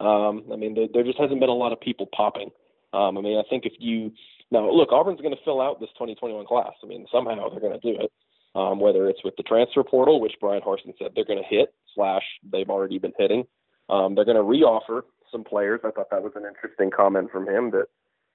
Um, 0.00 0.44
I 0.52 0.56
mean, 0.56 0.74
there, 0.74 0.88
there 0.92 1.04
just 1.04 1.18
hasn't 1.18 1.38
been 1.38 1.48
a 1.48 1.54
lot 1.54 1.72
of 1.72 1.80
people 1.80 2.08
popping. 2.14 2.50
Um, 2.94 3.18
I 3.18 3.20
mean, 3.20 3.38
I 3.38 3.42
think 3.50 3.66
if 3.66 3.74
you 3.78 4.12
now 4.50 4.70
look, 4.70 4.92
Auburn's 4.92 5.20
going 5.20 5.34
to 5.34 5.44
fill 5.44 5.60
out 5.60 5.80
this 5.80 5.90
2021 5.94 6.46
class. 6.46 6.72
I 6.82 6.86
mean, 6.86 7.06
somehow 7.10 7.48
they're 7.48 7.60
going 7.60 7.78
to 7.78 7.92
do 7.92 7.98
it. 8.00 8.10
um, 8.54 8.78
whether 8.78 9.08
it's 9.08 9.24
with 9.24 9.34
the 9.36 9.42
transfer 9.42 9.82
portal, 9.82 10.20
which 10.20 10.34
Bryan 10.40 10.62
Harsin 10.62 10.94
said 10.98 11.12
they're 11.14 11.24
going 11.24 11.42
to 11.42 11.48
hit, 11.48 11.74
slash, 11.94 12.22
they've 12.50 12.70
already 12.70 12.98
been 12.98 13.12
hitting. 13.18 13.44
Um, 13.88 14.14
they're 14.14 14.24
going 14.24 14.36
to 14.36 14.42
reoffer 14.42 15.02
some 15.30 15.44
players. 15.44 15.80
I 15.84 15.90
thought 15.90 16.10
that 16.10 16.22
was 16.22 16.32
an 16.36 16.44
interesting 16.46 16.90
comment 16.90 17.30
from 17.32 17.48
him 17.48 17.70
that 17.72 17.86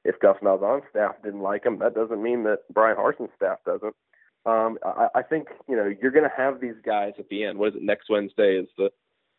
if 0.03 0.19
Gus 0.19 0.37
Malzahn's 0.43 0.83
staff 0.89 1.15
didn't 1.23 1.41
like 1.41 1.65
him, 1.65 1.79
that 1.79 1.95
doesn't 1.95 2.21
mean 2.21 2.43
that 2.43 2.59
Bryan 2.73 2.97
Harsin's 2.97 3.31
staff 3.35 3.59
doesn't. 3.65 3.95
Um, 4.45 4.77
I, 4.83 5.07
I 5.15 5.21
think 5.21 5.47
you 5.67 5.75
know 5.75 5.91
you're 6.01 6.11
going 6.11 6.29
to 6.29 6.35
have 6.35 6.61
these 6.61 6.75
guys 6.85 7.13
at 7.19 7.27
the 7.29 7.43
end. 7.43 7.57
What 7.57 7.69
is 7.69 7.75
it? 7.75 7.83
Next 7.83 8.09
Wednesday 8.09 8.55
is 8.55 8.67
the 8.77 8.89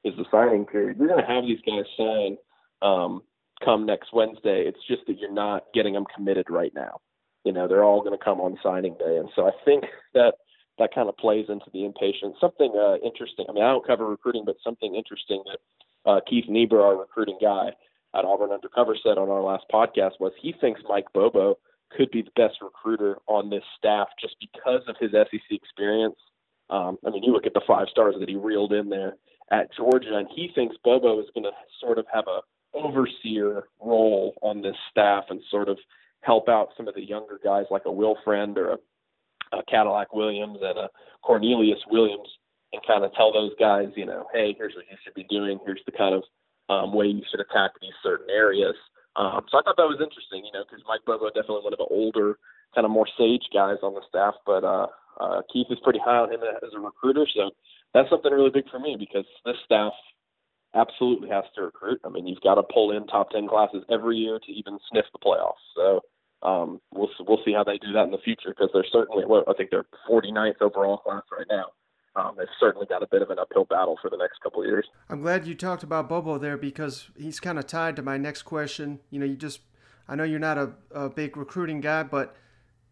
is 0.04 0.14
the 0.16 0.24
signing 0.30 0.66
period. 0.66 0.98
You're 0.98 1.08
going 1.08 1.24
to 1.24 1.26
have 1.26 1.44
these 1.44 1.60
guys 1.66 1.84
sign 1.96 2.36
um, 2.82 3.22
come 3.64 3.86
next 3.86 4.12
Wednesday. 4.12 4.64
It's 4.66 4.78
just 4.88 5.02
that 5.06 5.18
you're 5.18 5.32
not 5.32 5.64
getting 5.74 5.94
them 5.94 6.06
committed 6.14 6.46
right 6.50 6.72
now. 6.74 7.00
You 7.44 7.52
know, 7.52 7.66
they're 7.66 7.84
all 7.84 8.02
going 8.02 8.16
to 8.16 8.24
come 8.24 8.40
on 8.40 8.58
signing 8.62 8.96
day, 8.98 9.16
and 9.16 9.30
so 9.34 9.46
I 9.46 9.52
think 9.64 9.84
that 10.14 10.34
that 10.78 10.94
kind 10.94 11.08
of 11.08 11.16
plays 11.16 11.46
into 11.48 11.66
the 11.72 11.84
impatience. 11.84 12.36
Something 12.40 12.72
uh, 12.76 12.96
interesting. 13.04 13.46
I 13.48 13.52
mean, 13.52 13.62
I 13.62 13.68
don't 13.68 13.86
cover 13.86 14.06
recruiting, 14.06 14.44
but 14.44 14.56
something 14.64 14.94
interesting 14.94 15.42
that 15.46 16.10
uh, 16.10 16.20
Keith 16.28 16.46
Niebuhr, 16.48 16.80
our 16.80 16.96
recruiting 16.96 17.38
guy 17.40 17.70
at 18.14 18.24
Auburn 18.24 18.50
Undercover, 18.50 18.96
said 19.02 19.18
on 19.18 19.28
our 19.28 19.42
last 19.42 19.64
podcast 19.72 20.20
was 20.20 20.32
he 20.40 20.54
thinks 20.60 20.80
Mike 20.88 21.06
Bobo 21.12 21.58
could 21.96 22.10
be 22.10 22.22
the 22.22 22.30
best 22.36 22.56
recruiter 22.62 23.18
on 23.26 23.50
this 23.50 23.64
staff 23.76 24.08
just 24.20 24.36
because 24.40 24.82
of 24.88 24.96
his 24.98 25.10
SEC 25.12 25.50
experience. 25.50 26.16
Um, 26.70 26.98
I 27.06 27.10
mean, 27.10 27.24
you 27.24 27.32
look 27.32 27.46
at 27.46 27.54
the 27.54 27.62
five 27.66 27.88
stars 27.90 28.14
that 28.18 28.28
he 28.28 28.36
reeled 28.36 28.72
in 28.72 28.88
there 28.88 29.16
at 29.50 29.74
Georgia, 29.74 30.16
and 30.16 30.28
he 30.34 30.50
thinks 30.54 30.76
Bobo 30.84 31.20
is 31.20 31.26
going 31.34 31.44
to 31.44 31.50
sort 31.80 31.98
of 31.98 32.06
have 32.12 32.24
a 32.28 32.40
overseer 32.74 33.64
role 33.80 34.34
on 34.42 34.62
this 34.62 34.76
staff 34.90 35.24
and 35.30 35.40
sort 35.50 35.68
of 35.68 35.78
help 36.22 36.48
out 36.48 36.68
some 36.76 36.88
of 36.88 36.94
the 36.94 37.04
younger 37.04 37.38
guys 37.42 37.64
like 37.70 37.82
a 37.86 37.92
Will 37.92 38.16
Friend 38.24 38.56
or 38.58 38.72
a, 38.72 38.78
a 39.56 39.62
Cadillac 39.68 40.12
Williams 40.12 40.58
and 40.62 40.78
a 40.78 40.88
Cornelius 41.22 41.80
Williams, 41.90 42.28
and 42.72 42.82
kind 42.86 43.04
of 43.04 43.12
tell 43.14 43.32
those 43.32 43.52
guys, 43.58 43.88
you 43.96 44.06
know, 44.06 44.26
hey, 44.32 44.54
here's 44.56 44.74
what 44.74 44.84
you 44.90 44.96
should 45.02 45.14
be 45.14 45.24
doing. 45.24 45.58
Here's 45.64 45.82
the 45.86 45.92
kind 45.92 46.14
of 46.14 46.22
um, 46.68 46.94
way 46.94 47.06
you 47.06 47.22
should 47.30 47.40
attack 47.40 47.72
these 47.80 47.96
certain 48.02 48.30
areas. 48.30 48.76
Um, 49.16 49.42
so 49.50 49.58
I 49.58 49.62
thought 49.62 49.76
that 49.76 49.90
was 49.90 49.98
interesting, 49.98 50.46
you 50.46 50.52
know, 50.52 50.62
because 50.62 50.84
Mike 50.86 51.02
Bobo 51.04 51.26
definitely 51.28 51.66
one 51.66 51.74
of 51.74 51.82
the 51.82 51.90
older, 51.90 52.38
kind 52.74 52.84
of 52.84 52.92
more 52.92 53.08
sage 53.18 53.42
guys 53.52 53.82
on 53.82 53.94
the 53.94 54.06
staff, 54.08 54.34
but 54.46 54.62
uh, 54.62 54.86
uh, 55.18 55.42
Keith 55.52 55.66
is 55.70 55.82
pretty 55.82 55.98
high 55.98 56.22
on 56.22 56.32
him 56.32 56.40
as 56.46 56.70
a 56.74 56.78
recruiter. 56.78 57.26
So 57.34 57.50
that's 57.92 58.08
something 58.08 58.32
really 58.32 58.54
big 58.54 58.70
for 58.70 58.78
me 58.78 58.96
because 58.98 59.26
this 59.44 59.58
staff 59.64 59.92
absolutely 60.74 61.28
has 61.28 61.44
to 61.54 61.62
recruit. 61.62 62.00
I 62.04 62.08
mean, 62.08 62.26
you've 62.26 62.40
got 62.42 62.54
to 62.54 62.62
pull 62.62 62.96
in 62.96 63.06
top 63.06 63.30
ten 63.30 63.48
classes 63.48 63.84
every 63.90 64.16
year 64.16 64.38
to 64.38 64.52
even 64.52 64.78
sniff 64.90 65.06
the 65.12 65.18
playoffs. 65.18 65.62
So 65.74 66.00
um, 66.42 66.80
we'll 66.92 67.10
we'll 67.26 67.42
see 67.44 67.52
how 67.52 67.64
they 67.64 67.78
do 67.78 67.92
that 67.92 68.04
in 68.04 68.10
the 68.10 68.18
future 68.18 68.50
because 68.50 68.70
they're 68.72 68.84
certainly 68.90 69.24
well, 69.26 69.44
I 69.48 69.54
think 69.54 69.70
they're 69.70 69.86
49th 70.08 70.60
overall 70.60 70.98
class 70.98 71.22
right 71.36 71.46
now. 71.50 71.66
Um, 72.16 72.34
they've 72.36 72.48
certainly 72.58 72.86
got 72.86 73.02
a 73.02 73.06
bit 73.06 73.22
of 73.22 73.30
an 73.30 73.38
uphill 73.38 73.66
battle 73.66 73.96
for 74.02 74.10
the 74.10 74.16
next 74.16 74.40
couple 74.42 74.62
of 74.62 74.66
years. 74.66 74.84
I'm 75.08 75.22
glad 75.22 75.46
you 75.46 75.54
talked 75.54 75.84
about 75.84 76.08
Bobo 76.08 76.38
there 76.38 76.56
because 76.56 77.08
he's 77.16 77.38
kind 77.38 77.56
of 77.58 77.66
tied 77.66 77.94
to 77.96 78.02
my 78.02 78.16
next 78.16 78.42
question. 78.42 78.98
You 79.10 79.20
know, 79.20 79.26
you 79.26 79.36
just 79.36 79.60
I 80.08 80.16
know 80.16 80.24
you're 80.24 80.40
not 80.40 80.58
a, 80.58 80.72
a 80.90 81.08
big 81.08 81.36
recruiting 81.36 81.80
guy, 81.80 82.02
but 82.02 82.34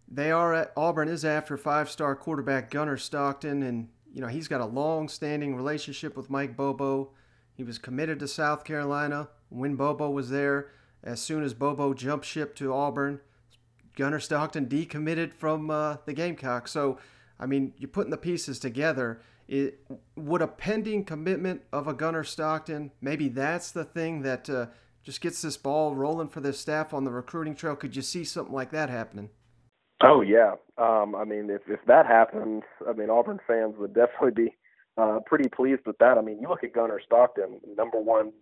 they 0.06 0.30
are 0.30 0.54
at 0.54 0.72
Auburn 0.76 1.08
is 1.08 1.24
after 1.24 1.56
five-star 1.56 2.14
quarterback 2.16 2.70
Gunnar 2.70 2.96
Stockton, 2.96 3.62
and 3.62 3.88
you 4.12 4.20
know 4.20 4.28
he's 4.28 4.48
got 4.48 4.60
a 4.60 4.66
long-standing 4.66 5.56
relationship 5.56 6.16
with 6.16 6.30
Mike 6.30 6.56
Bobo. 6.56 7.10
He 7.58 7.64
was 7.64 7.76
committed 7.76 8.20
to 8.20 8.28
South 8.28 8.62
Carolina 8.64 9.28
when 9.48 9.74
Bobo 9.74 10.08
was 10.08 10.30
there. 10.30 10.70
As 11.02 11.20
soon 11.20 11.42
as 11.42 11.54
Bobo 11.54 11.92
jumped 11.92 12.24
ship 12.24 12.54
to 12.56 12.72
Auburn, 12.72 13.18
Gunnar 13.96 14.20
Stockton 14.20 14.66
decommitted 14.66 15.34
from 15.34 15.68
uh, 15.68 15.96
the 16.06 16.12
Gamecocks. 16.12 16.70
So, 16.70 16.98
I 17.38 17.46
mean, 17.46 17.74
you're 17.76 17.88
putting 17.88 18.12
the 18.12 18.16
pieces 18.16 18.60
together. 18.60 19.20
It, 19.48 19.80
would 20.14 20.40
a 20.40 20.46
pending 20.46 21.04
commitment 21.04 21.62
of 21.72 21.88
a 21.88 21.94
Gunnar 21.94 22.22
Stockton, 22.22 22.92
maybe 23.00 23.28
that's 23.28 23.72
the 23.72 23.84
thing 23.84 24.22
that 24.22 24.48
uh, 24.48 24.66
just 25.02 25.20
gets 25.20 25.42
this 25.42 25.56
ball 25.56 25.96
rolling 25.96 26.28
for 26.28 26.40
this 26.40 26.60
staff 26.60 26.94
on 26.94 27.02
the 27.02 27.10
recruiting 27.10 27.56
trail? 27.56 27.74
Could 27.74 27.96
you 27.96 28.02
see 28.02 28.22
something 28.22 28.54
like 28.54 28.70
that 28.70 28.88
happening? 28.88 29.30
Oh 30.00 30.20
yeah, 30.20 30.52
um, 30.76 31.16
I 31.16 31.24
mean, 31.24 31.50
if 31.50 31.62
if 31.66 31.80
that 31.88 32.06
happens, 32.06 32.62
I 32.88 32.92
mean, 32.92 33.10
Auburn 33.10 33.40
fans 33.48 33.74
would 33.78 33.94
definitely 33.94 34.44
be 34.44 34.56
uh, 34.98 35.20
pretty 35.26 35.48
pleased 35.48 35.82
with 35.86 35.96
that. 35.98 36.18
I 36.18 36.20
mean, 36.20 36.40
you 36.40 36.48
look 36.48 36.64
at 36.64 36.72
Gunnar 36.72 37.00
Stockton, 37.04 37.60
number 37.76 38.00
one 38.00 38.32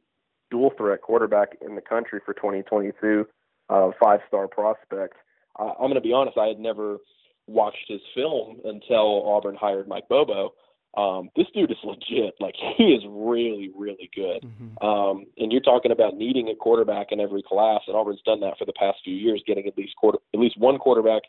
dual 0.50 0.72
threat 0.76 1.02
quarterback 1.02 1.56
in 1.60 1.74
the 1.74 1.82
country 1.82 2.20
for 2.24 2.32
2022, 2.34 3.26
uh, 3.68 3.90
five 4.02 4.20
star 4.26 4.48
prospect. 4.48 5.14
Uh, 5.58 5.72
I'm 5.72 5.90
going 5.90 5.94
to 5.94 6.00
be 6.00 6.12
honest, 6.12 6.38
I 6.38 6.46
had 6.46 6.58
never 6.58 6.98
watched 7.46 7.84
his 7.88 8.00
film 8.14 8.58
until 8.64 9.28
Auburn 9.28 9.56
hired 9.56 9.86
Mike 9.86 10.08
Bobo. 10.08 10.54
Um, 10.96 11.28
this 11.36 11.46
dude 11.54 11.70
is 11.70 11.76
legit. 11.84 12.34
Like 12.40 12.54
he 12.76 12.84
is 12.84 13.02
really, 13.06 13.70
really 13.76 14.10
good. 14.14 14.42
Mm-hmm. 14.42 14.86
Um, 14.86 15.26
and 15.36 15.52
you're 15.52 15.60
talking 15.60 15.92
about 15.92 16.16
needing 16.16 16.48
a 16.48 16.54
quarterback 16.54 17.08
in 17.10 17.20
every 17.20 17.42
class, 17.42 17.82
and 17.86 17.94
Auburn's 17.94 18.22
done 18.24 18.40
that 18.40 18.58
for 18.58 18.64
the 18.64 18.72
past 18.72 18.98
few 19.04 19.14
years, 19.14 19.42
getting 19.46 19.66
at 19.66 19.76
least 19.76 19.94
quarter, 19.96 20.18
at 20.32 20.40
least 20.40 20.58
one 20.58 20.78
quarterback 20.78 21.22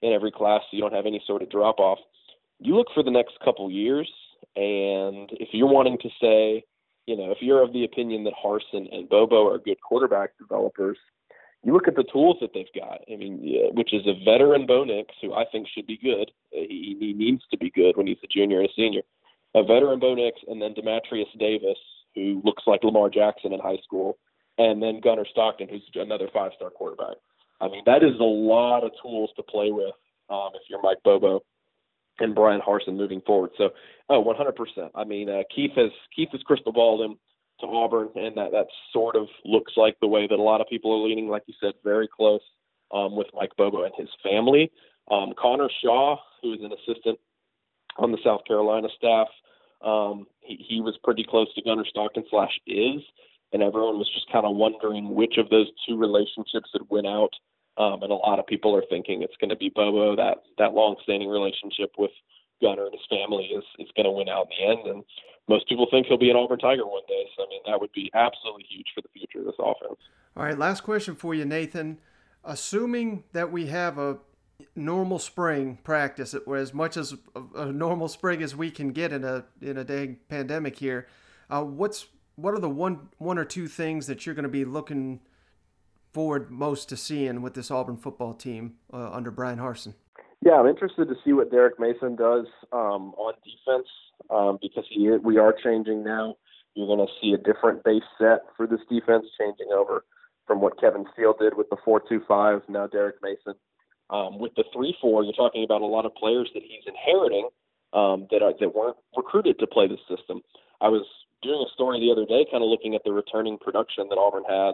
in 0.00 0.12
every 0.12 0.32
class, 0.32 0.62
so 0.62 0.76
you 0.76 0.80
don't 0.80 0.94
have 0.94 1.04
any 1.04 1.22
sort 1.26 1.42
of 1.42 1.50
drop 1.50 1.78
off. 1.78 1.98
You 2.58 2.76
look 2.76 2.86
for 2.94 3.02
the 3.02 3.10
next 3.10 3.34
couple 3.44 3.70
years, 3.70 4.10
and 4.56 5.30
if 5.32 5.48
you're 5.52 5.68
wanting 5.68 5.98
to 5.98 6.08
say, 6.20 6.64
you 7.06 7.16
know, 7.16 7.30
if 7.30 7.38
you're 7.40 7.62
of 7.62 7.72
the 7.72 7.84
opinion 7.84 8.24
that 8.24 8.34
Harsin 8.34 8.92
and 8.92 9.08
Bobo 9.08 9.48
are 9.48 9.58
good 9.58 9.80
quarterback 9.80 10.30
developers, 10.38 10.98
you 11.62 11.72
look 11.72 11.88
at 11.88 11.96
the 11.96 12.04
tools 12.10 12.38
that 12.40 12.50
they've 12.54 12.72
got. 12.74 13.00
I 13.12 13.16
mean, 13.16 13.40
yeah, 13.42 13.68
which 13.72 13.92
is 13.92 14.06
a 14.06 14.24
veteran 14.24 14.66
Bo 14.66 14.84
Nix, 14.84 15.14
who 15.20 15.34
I 15.34 15.44
think 15.52 15.66
should 15.68 15.86
be 15.86 15.98
good. 15.98 16.30
He, 16.50 16.96
he 16.98 17.12
needs 17.12 17.42
to 17.50 17.58
be 17.58 17.70
good 17.70 17.96
when 17.96 18.06
he's 18.06 18.16
a 18.24 18.26
junior 18.26 18.60
and 18.60 18.68
a 18.68 18.72
senior. 18.74 19.02
A 19.54 19.62
veteran 19.62 19.98
Bo 19.98 20.14
Nix, 20.14 20.38
and 20.48 20.60
then 20.60 20.74
Dematrius 20.74 21.26
Davis, 21.38 21.78
who 22.14 22.40
looks 22.44 22.62
like 22.66 22.82
Lamar 22.82 23.10
Jackson 23.10 23.52
in 23.52 23.60
high 23.60 23.78
school, 23.84 24.18
and 24.58 24.82
then 24.82 25.00
Gunnar 25.00 25.26
Stockton, 25.30 25.68
who's 25.68 25.82
another 25.94 26.28
five-star 26.32 26.70
quarterback. 26.70 27.16
I 27.60 27.68
mean, 27.68 27.82
that 27.86 28.02
is 28.02 28.18
a 28.18 28.24
lot 28.24 28.84
of 28.84 28.92
tools 29.02 29.30
to 29.36 29.42
play 29.42 29.70
with 29.70 29.94
um, 30.30 30.50
if 30.54 30.62
you're 30.68 30.82
Mike 30.82 31.02
Bobo 31.04 31.42
and 32.20 32.34
Bryan 32.34 32.60
Harsin 32.60 32.96
moving 32.96 33.20
forward. 33.22 33.50
So, 33.56 33.70
oh, 34.08 34.24
100%. 34.24 34.90
I 34.94 35.04
mean, 35.04 35.28
uh, 35.28 35.42
Keith 35.54 35.72
has 35.76 35.90
Keith 36.14 36.28
has 36.32 36.42
crystal 36.42 36.72
balled 36.72 37.00
him 37.02 37.18
to 37.60 37.66
Auburn, 37.66 38.08
and 38.14 38.36
that 38.36 38.52
that 38.52 38.66
sort 38.92 39.16
of 39.16 39.28
looks 39.44 39.72
like 39.76 39.96
the 40.00 40.06
way 40.06 40.26
that 40.26 40.38
a 40.38 40.42
lot 40.42 40.60
of 40.60 40.68
people 40.68 40.92
are 40.92 41.06
leaning. 41.06 41.28
Like 41.28 41.42
you 41.46 41.54
said, 41.60 41.74
very 41.84 42.08
close 42.08 42.42
um, 42.92 43.16
with 43.16 43.28
Mike 43.34 43.52
Bobo 43.56 43.84
and 43.84 43.94
his 43.96 44.08
family. 44.22 44.70
Um, 45.10 45.32
Connor 45.38 45.68
Shaw, 45.82 46.16
who 46.42 46.52
is 46.54 46.60
an 46.62 46.72
assistant 46.72 47.18
on 47.98 48.12
the 48.12 48.18
South 48.24 48.44
Carolina 48.46 48.88
staff, 48.96 49.26
um, 49.82 50.26
he, 50.40 50.64
he 50.68 50.80
was 50.80 50.98
pretty 51.02 51.24
close 51.28 51.52
to 51.54 51.62
Gunnar 51.62 51.84
Stockton 51.88 52.24
slash 52.30 52.52
is, 52.66 53.02
and 53.52 53.62
everyone 53.62 53.98
was 53.98 54.10
just 54.14 54.30
kind 54.30 54.46
of 54.46 54.56
wondering 54.56 55.14
which 55.14 55.36
of 55.38 55.50
those 55.50 55.68
two 55.88 55.98
relationships 55.98 56.70
would 56.72 56.88
win 56.90 57.06
out 57.06 57.32
um, 57.80 58.02
and 58.02 58.12
a 58.12 58.14
lot 58.14 58.38
of 58.38 58.46
people 58.46 58.76
are 58.76 58.84
thinking 58.90 59.22
it's 59.22 59.36
going 59.40 59.50
to 59.50 59.56
be 59.56 59.72
Bobo. 59.74 60.14
That 60.14 60.42
that 60.58 60.74
long-standing 60.74 61.28
relationship 61.28 61.92
with 61.96 62.10
Gunnar 62.60 62.84
and 62.84 62.92
his 62.92 63.06
family 63.08 63.44
is 63.56 63.64
is 63.78 63.88
going 63.96 64.04
to 64.04 64.12
win 64.12 64.28
out 64.28 64.48
in 64.50 64.50
the 64.50 64.70
end. 64.70 64.96
And 64.96 65.04
most 65.48 65.66
people 65.68 65.86
think 65.90 66.06
he'll 66.06 66.18
be 66.18 66.30
an 66.30 66.36
Auburn 66.36 66.58
Tiger 66.58 66.86
one 66.86 67.02
day. 67.08 67.24
So 67.36 67.44
I 67.44 67.48
mean, 67.48 67.62
that 67.66 67.80
would 67.80 67.92
be 67.92 68.10
absolutely 68.14 68.66
huge 68.68 68.86
for 68.94 69.00
the 69.00 69.08
future 69.14 69.40
of 69.40 69.46
this 69.46 69.54
offense. 69.58 69.98
All 70.36 70.44
right, 70.44 70.58
last 70.58 70.82
question 70.82 71.14
for 71.14 71.34
you, 71.34 71.44
Nathan. 71.44 71.98
Assuming 72.44 73.24
that 73.32 73.50
we 73.50 73.66
have 73.66 73.98
a 73.98 74.18
normal 74.76 75.18
spring 75.18 75.78
practice, 75.82 76.34
as 76.34 76.74
much 76.74 76.96
as 76.96 77.14
a 77.54 77.72
normal 77.72 78.08
spring 78.08 78.42
as 78.42 78.54
we 78.54 78.70
can 78.70 78.92
get 78.92 79.12
in 79.12 79.24
a 79.24 79.44
in 79.62 79.78
a 79.78 79.84
dang 79.84 80.18
pandemic 80.28 80.78
here, 80.78 81.06
uh, 81.48 81.62
what's 81.62 82.06
what 82.36 82.52
are 82.52 82.60
the 82.60 82.68
one 82.68 83.08
one 83.16 83.38
or 83.38 83.44
two 83.44 83.68
things 83.68 84.06
that 84.06 84.26
you're 84.26 84.34
going 84.34 84.42
to 84.42 84.50
be 84.50 84.66
looking 84.66 85.20
forward 86.12 86.50
most 86.50 86.88
to 86.88 86.96
seeing 86.96 87.42
with 87.42 87.54
this 87.54 87.70
Auburn 87.70 87.96
football 87.96 88.34
team 88.34 88.74
uh, 88.92 89.10
under 89.10 89.30
Bryan 89.30 89.58
Harsin? 89.58 89.94
Yeah, 90.44 90.52
I'm 90.52 90.66
interested 90.66 91.08
to 91.08 91.14
see 91.24 91.32
what 91.32 91.50
Derek 91.50 91.78
Mason 91.78 92.16
does 92.16 92.46
um, 92.72 93.12
on 93.16 93.34
defense 93.44 93.88
um, 94.30 94.58
because 94.62 94.84
he 94.88 95.10
we 95.22 95.36
are 95.38 95.52
changing 95.52 96.02
now. 96.02 96.36
You're 96.74 96.86
going 96.86 97.06
to 97.06 97.12
see 97.20 97.32
a 97.32 97.38
different 97.38 97.84
base 97.84 98.08
set 98.18 98.40
for 98.56 98.66
this 98.66 98.80
defense, 98.88 99.26
changing 99.38 99.68
over 99.74 100.04
from 100.46 100.60
what 100.60 100.80
Kevin 100.80 101.04
Steele 101.12 101.34
did 101.38 101.56
with 101.56 101.68
the 101.68 101.76
four-two-five. 101.84 102.62
Now 102.68 102.86
Derek 102.86 103.16
Mason 103.22 103.54
um, 104.08 104.38
with 104.38 104.54
the 104.56 104.64
three-four. 104.72 105.24
You're 105.24 105.32
talking 105.34 105.64
about 105.64 105.82
a 105.82 105.86
lot 105.86 106.06
of 106.06 106.14
players 106.14 106.48
that 106.54 106.62
he's 106.62 106.84
inheriting 106.86 107.48
um, 107.92 108.26
that 108.30 108.42
are, 108.42 108.54
that 108.58 108.74
weren't 108.74 108.96
recruited 109.16 109.58
to 109.58 109.66
play 109.66 109.88
this 109.88 110.00
system. 110.08 110.40
I 110.80 110.88
was 110.88 111.04
doing 111.42 111.64
a 111.66 111.74
story 111.74 112.00
the 112.00 112.12
other 112.12 112.24
day, 112.24 112.46
kind 112.50 112.64
of 112.64 112.70
looking 112.70 112.94
at 112.94 113.02
the 113.04 113.12
returning 113.12 113.58
production 113.58 114.08
that 114.08 114.16
Auburn 114.16 114.44
had 114.48 114.72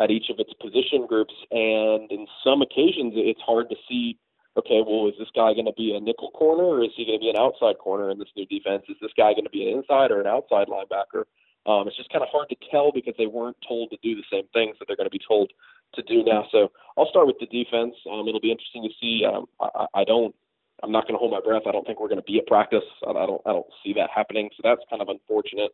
at 0.00 0.10
each 0.10 0.30
of 0.30 0.38
its 0.38 0.52
position 0.54 1.06
groups. 1.06 1.34
And 1.50 2.10
in 2.10 2.26
some 2.44 2.62
occasions, 2.62 3.12
it's 3.16 3.40
hard 3.40 3.68
to 3.70 3.76
see. 3.88 4.18
Okay, 4.56 4.82
well, 4.84 5.06
is 5.06 5.14
this 5.18 5.30
guy 5.34 5.54
going 5.54 5.70
to 5.70 5.76
be 5.76 5.94
a 5.94 6.00
nickel 6.00 6.32
corner 6.32 6.64
or 6.64 6.82
is 6.82 6.90
he 6.96 7.06
going 7.06 7.18
to 7.18 7.22
be 7.22 7.30
an 7.30 7.38
outside 7.38 7.78
corner 7.78 8.10
in 8.10 8.18
this 8.18 8.28
new 8.36 8.46
defense? 8.46 8.82
Is 8.88 8.96
this 9.00 9.12
guy 9.16 9.32
going 9.32 9.44
to 9.44 9.50
be 9.50 9.70
an 9.70 9.78
inside 9.78 10.10
or 10.10 10.20
an 10.20 10.26
outside 10.26 10.66
linebacker? 10.66 11.24
Um, 11.66 11.86
it's 11.86 11.96
just 11.96 12.10
kind 12.10 12.24
of 12.24 12.28
hard 12.32 12.48
to 12.48 12.56
tell 12.70 12.90
because 12.90 13.14
they 13.16 13.26
weren't 13.28 13.56
told 13.66 13.90
to 13.90 13.98
do 14.02 14.16
the 14.16 14.26
same 14.32 14.48
things 14.52 14.74
that 14.78 14.86
they're 14.88 14.96
going 14.96 15.08
to 15.08 15.14
be 15.14 15.22
told 15.22 15.52
to 15.94 16.02
do 16.02 16.24
now. 16.24 16.46
So 16.50 16.72
I'll 16.98 17.08
start 17.08 17.28
with 17.28 17.38
the 17.38 17.46
defense. 17.46 17.94
Um, 18.10 18.26
it'll 18.26 18.40
be 18.40 18.50
interesting 18.50 18.82
to 18.82 18.94
see. 19.00 19.22
Um, 19.24 19.46
I, 19.60 19.86
I 20.02 20.04
don't 20.04 20.34
I'm 20.82 20.92
not 20.92 21.04
going 21.04 21.14
to 21.14 21.18
hold 21.18 21.32
my 21.32 21.40
breath. 21.40 21.62
I 21.66 21.72
don't 21.72 21.86
think 21.86 22.00
we're 22.00 22.08
going 22.08 22.20
to 22.20 22.24
be 22.24 22.38
at 22.38 22.46
practice. 22.46 22.84
I, 23.06 23.10
I 23.10 23.26
don't 23.26 23.42
I 23.46 23.52
don't 23.52 23.66
see 23.84 23.92
that 23.94 24.10
happening. 24.14 24.50
So 24.56 24.62
that's 24.64 24.80
kind 24.88 25.02
of 25.02 25.08
unfortunate. 25.08 25.72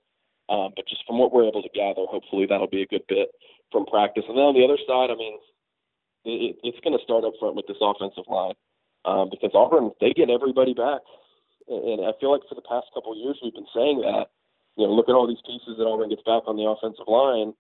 Um, 0.48 0.70
but 0.76 0.86
just 0.86 1.02
from 1.06 1.18
what 1.18 1.32
we're 1.32 1.48
able 1.48 1.62
to 1.62 1.74
gather, 1.74 2.06
hopefully 2.06 2.46
that'll 2.46 2.70
be 2.70 2.82
a 2.82 2.86
good 2.86 3.02
bit 3.08 3.30
from 3.72 3.86
practice. 3.86 4.24
And 4.28 4.38
then 4.38 4.46
on 4.46 4.54
the 4.54 4.62
other 4.62 4.78
side, 4.86 5.10
I 5.10 5.18
mean, 5.18 5.38
it, 6.24 6.56
it's 6.62 6.78
going 6.80 6.96
to 6.96 7.02
start 7.02 7.24
up 7.24 7.34
front 7.38 7.56
with 7.56 7.66
this 7.66 7.82
offensive 7.82 8.26
line 8.28 8.54
um, 9.04 9.30
because 9.30 9.50
Auburn 9.54 9.90
they 10.00 10.12
get 10.12 10.30
everybody 10.30 10.74
back, 10.74 11.02
and 11.68 12.06
I 12.06 12.12
feel 12.18 12.30
like 12.30 12.46
for 12.48 12.54
the 12.54 12.66
past 12.66 12.86
couple 12.94 13.12
of 13.12 13.18
years 13.18 13.38
we've 13.42 13.54
been 13.54 13.70
saying 13.74 14.02
that. 14.02 14.30
You 14.76 14.86
know, 14.86 14.92
look 14.92 15.08
at 15.08 15.14
all 15.14 15.26
these 15.26 15.42
pieces 15.46 15.78
that 15.78 15.86
Auburn 15.86 16.10
gets 16.10 16.22
back 16.26 16.44
on 16.46 16.56
the 16.56 16.68
offensive 16.68 17.08
line. 17.08 17.54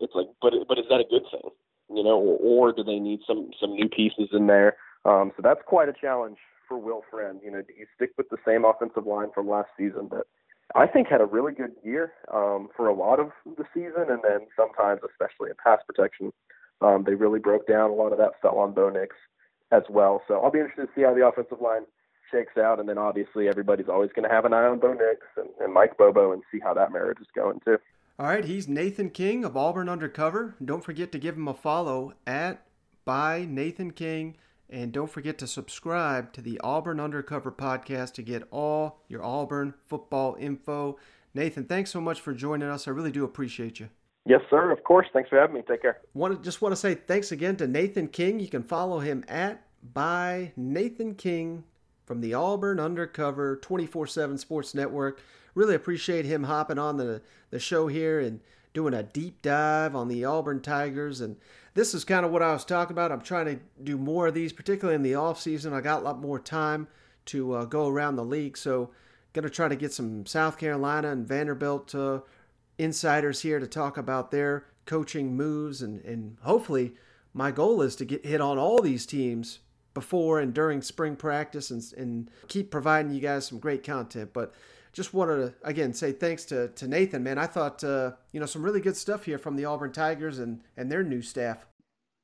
It's 0.00 0.12
like, 0.14 0.26
but 0.42 0.52
but 0.68 0.78
is 0.78 0.88
that 0.90 1.00
a 1.00 1.08
good 1.08 1.22
thing? 1.30 1.48
You 1.88 2.02
know, 2.02 2.18
or, 2.18 2.68
or 2.68 2.72
do 2.72 2.82
they 2.82 2.98
need 2.98 3.20
some 3.26 3.50
some 3.60 3.74
new 3.74 3.88
pieces 3.88 4.28
in 4.32 4.46
there? 4.46 4.76
Um, 5.04 5.32
so 5.36 5.42
that's 5.42 5.60
quite 5.64 5.88
a 5.88 5.94
challenge 5.94 6.38
for 6.66 6.76
Will 6.76 7.02
Friend. 7.10 7.38
You 7.44 7.52
know, 7.52 7.62
do 7.62 7.72
you 7.78 7.86
stick 7.94 8.10
with 8.18 8.28
the 8.30 8.38
same 8.44 8.64
offensive 8.64 9.06
line 9.06 9.28
from 9.32 9.48
last 9.48 9.68
season 9.78 10.08
that 10.10 10.24
I 10.76 10.86
think 10.86 11.08
had 11.08 11.22
a 11.22 11.26
really 11.26 11.54
good 11.54 11.72
year 11.82 12.12
um, 12.32 12.68
for 12.76 12.88
a 12.88 12.94
lot 12.94 13.18
of 13.18 13.30
the 13.46 13.64
season, 13.72 14.10
and 14.10 14.20
then 14.22 14.46
sometimes, 14.54 15.00
especially 15.08 15.48
in 15.48 15.56
pass 15.62 15.80
protection, 15.86 16.32
um, 16.82 17.04
they 17.06 17.14
really 17.14 17.38
broke 17.38 17.66
down. 17.66 17.90
A 17.90 17.94
lot 17.94 18.12
of 18.12 18.18
that 18.18 18.32
fell 18.42 18.58
on 18.58 18.74
Bo 18.74 18.90
Nix 18.90 19.16
as 19.72 19.82
well. 19.88 20.22
So 20.28 20.40
I'll 20.40 20.50
be 20.50 20.58
interested 20.58 20.86
to 20.86 20.92
see 20.94 21.02
how 21.02 21.14
the 21.14 21.26
offensive 21.26 21.62
line 21.62 21.82
shakes 22.30 22.58
out, 22.58 22.78
and 22.78 22.88
then 22.88 22.98
obviously 22.98 23.48
everybody's 23.48 23.88
always 23.88 24.10
going 24.14 24.28
to 24.28 24.34
have 24.34 24.44
an 24.44 24.52
eye 24.52 24.66
on 24.66 24.78
Bo 24.78 24.92
Nix 24.92 25.20
and, 25.38 25.48
and 25.60 25.72
Mike 25.72 25.96
Bobo 25.96 26.32
and 26.32 26.42
see 26.52 26.60
how 26.60 26.74
that 26.74 26.92
marriage 26.92 27.18
is 27.20 27.28
going 27.34 27.60
too. 27.64 27.78
All 28.18 28.26
right, 28.26 28.44
he's 28.44 28.68
Nathan 28.68 29.10
King 29.10 29.44
of 29.44 29.56
Auburn 29.56 29.88
Undercover. 29.88 30.56
Don't 30.62 30.84
forget 30.84 31.10
to 31.12 31.18
give 31.18 31.36
him 31.36 31.48
a 31.48 31.54
follow 31.54 32.14
at 32.26 32.66
by 33.04 33.46
Nathan 33.48 33.92
King 33.92 34.36
and 34.68 34.92
don't 34.92 35.10
forget 35.10 35.38
to 35.38 35.46
subscribe 35.46 36.32
to 36.32 36.40
the 36.40 36.60
Auburn 36.60 37.00
Undercover 37.00 37.52
podcast 37.52 38.14
to 38.14 38.22
get 38.22 38.42
all 38.50 39.00
your 39.08 39.24
Auburn 39.24 39.74
football 39.86 40.36
info. 40.38 40.98
Nathan, 41.34 41.64
thanks 41.64 41.90
so 41.90 42.00
much 42.00 42.20
for 42.20 42.32
joining 42.32 42.68
us. 42.68 42.88
I 42.88 42.90
really 42.90 43.12
do 43.12 43.24
appreciate 43.24 43.78
you. 43.78 43.88
Yes, 44.24 44.40
sir. 44.50 44.72
Of 44.72 44.82
course. 44.82 45.06
Thanks 45.12 45.28
for 45.28 45.38
having 45.38 45.54
me. 45.54 45.62
Take 45.68 45.82
care. 45.82 46.00
Want 46.14 46.36
to, 46.36 46.42
just 46.42 46.60
want 46.60 46.72
to 46.72 46.76
say 46.76 46.94
thanks 46.94 47.30
again 47.30 47.56
to 47.56 47.68
Nathan 47.68 48.08
King. 48.08 48.40
You 48.40 48.48
can 48.48 48.64
follow 48.64 48.98
him 48.98 49.24
at 49.28 49.62
by 49.82 50.52
Nathan 50.56 51.14
King 51.14 51.62
from 52.04 52.20
the 52.20 52.34
Auburn 52.34 52.80
Undercover 52.80 53.56
24 53.56 54.08
7 54.08 54.38
Sports 54.38 54.74
Network. 54.74 55.20
Really 55.54 55.76
appreciate 55.76 56.24
him 56.24 56.44
hopping 56.44 56.78
on 56.78 56.96
the, 56.96 57.22
the 57.50 57.60
show 57.60 57.86
here 57.86 58.18
and 58.18 58.40
doing 58.76 58.92
a 58.92 59.02
deep 59.02 59.40
dive 59.40 59.96
on 59.96 60.06
the 60.06 60.22
Auburn 60.26 60.60
Tigers. 60.60 61.22
And 61.22 61.38
this 61.72 61.94
is 61.94 62.04
kind 62.04 62.26
of 62.26 62.30
what 62.30 62.42
I 62.42 62.52
was 62.52 62.62
talking 62.62 62.92
about. 62.92 63.10
I'm 63.10 63.22
trying 63.22 63.46
to 63.46 63.58
do 63.82 63.96
more 63.96 64.26
of 64.26 64.34
these, 64.34 64.52
particularly 64.52 64.96
in 64.96 65.02
the 65.02 65.14
off 65.14 65.40
season. 65.40 65.72
I 65.72 65.80
got 65.80 66.02
a 66.02 66.04
lot 66.04 66.20
more 66.20 66.38
time 66.38 66.86
to 67.26 67.54
uh, 67.54 67.64
go 67.64 67.88
around 67.88 68.16
the 68.16 68.24
league, 68.24 68.58
so 68.58 68.90
going 69.32 69.44
to 69.44 69.50
try 69.50 69.66
to 69.66 69.76
get 69.76 69.94
some 69.94 70.26
South 70.26 70.58
Carolina 70.58 71.10
and 71.10 71.26
Vanderbilt 71.26 71.94
uh, 71.94 72.20
insiders 72.76 73.40
here 73.40 73.58
to 73.58 73.66
talk 73.66 73.96
about 73.96 74.30
their 74.30 74.66
coaching 74.84 75.34
moves, 75.34 75.80
and 75.80 76.04
and 76.04 76.36
hopefully 76.42 76.92
my 77.32 77.50
goal 77.50 77.80
is 77.80 77.96
to 77.96 78.04
get 78.04 78.26
hit 78.26 78.42
on 78.42 78.58
all 78.58 78.82
these 78.82 79.06
teams 79.06 79.60
before 79.94 80.38
and 80.38 80.52
during 80.52 80.82
spring 80.82 81.16
practice 81.16 81.70
and 81.70 81.82
and 81.96 82.30
keep 82.46 82.70
providing 82.70 83.12
you 83.12 83.20
guys 83.20 83.46
some 83.46 83.58
great 83.58 83.82
content. 83.82 84.34
But 84.34 84.54
just 84.96 85.12
wanted 85.12 85.36
to 85.36 85.54
again 85.62 85.92
say 85.92 86.10
thanks 86.10 86.46
to, 86.46 86.68
to 86.68 86.88
Nathan, 86.88 87.22
man. 87.22 87.36
I 87.36 87.46
thought 87.46 87.84
uh, 87.84 88.12
you 88.32 88.40
know 88.40 88.46
some 88.46 88.62
really 88.62 88.80
good 88.80 88.96
stuff 88.96 89.26
here 89.26 89.36
from 89.36 89.54
the 89.54 89.66
Auburn 89.66 89.92
Tigers 89.92 90.38
and, 90.38 90.62
and 90.74 90.90
their 90.90 91.04
new 91.04 91.20
staff. 91.20 91.66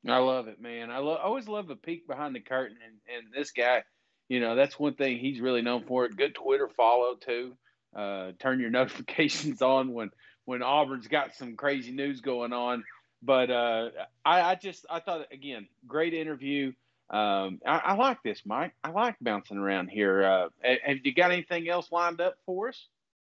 I 0.08 0.16
love 0.16 0.48
it, 0.48 0.60
man. 0.60 0.90
I, 0.90 0.98
lo- 0.98 1.20
always 1.22 1.46
love 1.46 1.68
a 1.70 1.76
peek 1.76 2.08
behind 2.08 2.34
the 2.34 2.40
curtain, 2.40 2.78
and, 2.84 2.94
and 3.14 3.32
this 3.32 3.52
guy, 3.52 3.84
you 4.28 4.40
know, 4.40 4.56
that's 4.56 4.76
one 4.78 4.94
thing 4.94 5.18
he's 5.18 5.40
really 5.40 5.62
known 5.62 5.84
for. 5.86 6.08
Good 6.08 6.34
Twitter 6.34 6.68
follow 6.74 7.14
too. 7.14 7.52
Uh, 7.94 8.32
turn 8.40 8.58
your 8.58 8.70
notifications 8.80 9.60
on 9.60 9.92
when 9.92 10.10
when 10.46 10.62
Auburn's 10.62 11.08
got 11.08 11.34
some 11.34 11.56
crazy 11.56 11.92
news 11.92 12.22
going 12.22 12.54
on. 12.54 12.84
But 13.22 13.50
uh, 13.50 13.90
I, 14.24 14.40
I 14.40 14.54
just 14.54 14.86
I 14.88 15.00
thought 15.00 15.26
again, 15.30 15.68
great 15.86 16.14
interview. 16.14 16.72
Um, 17.10 17.60
I, 17.66 17.78
I, 17.78 17.94
like 17.94 18.22
this, 18.22 18.42
Mike. 18.46 18.72
I 18.82 18.90
like 18.90 19.16
bouncing 19.20 19.58
around 19.58 19.88
here. 19.88 20.24
Uh, 20.24 20.48
have 20.62 20.98
you 21.04 21.14
got 21.14 21.30
anything 21.30 21.68
else 21.68 21.92
lined 21.92 22.20
up 22.20 22.36
for 22.46 22.70
us? 22.70 22.88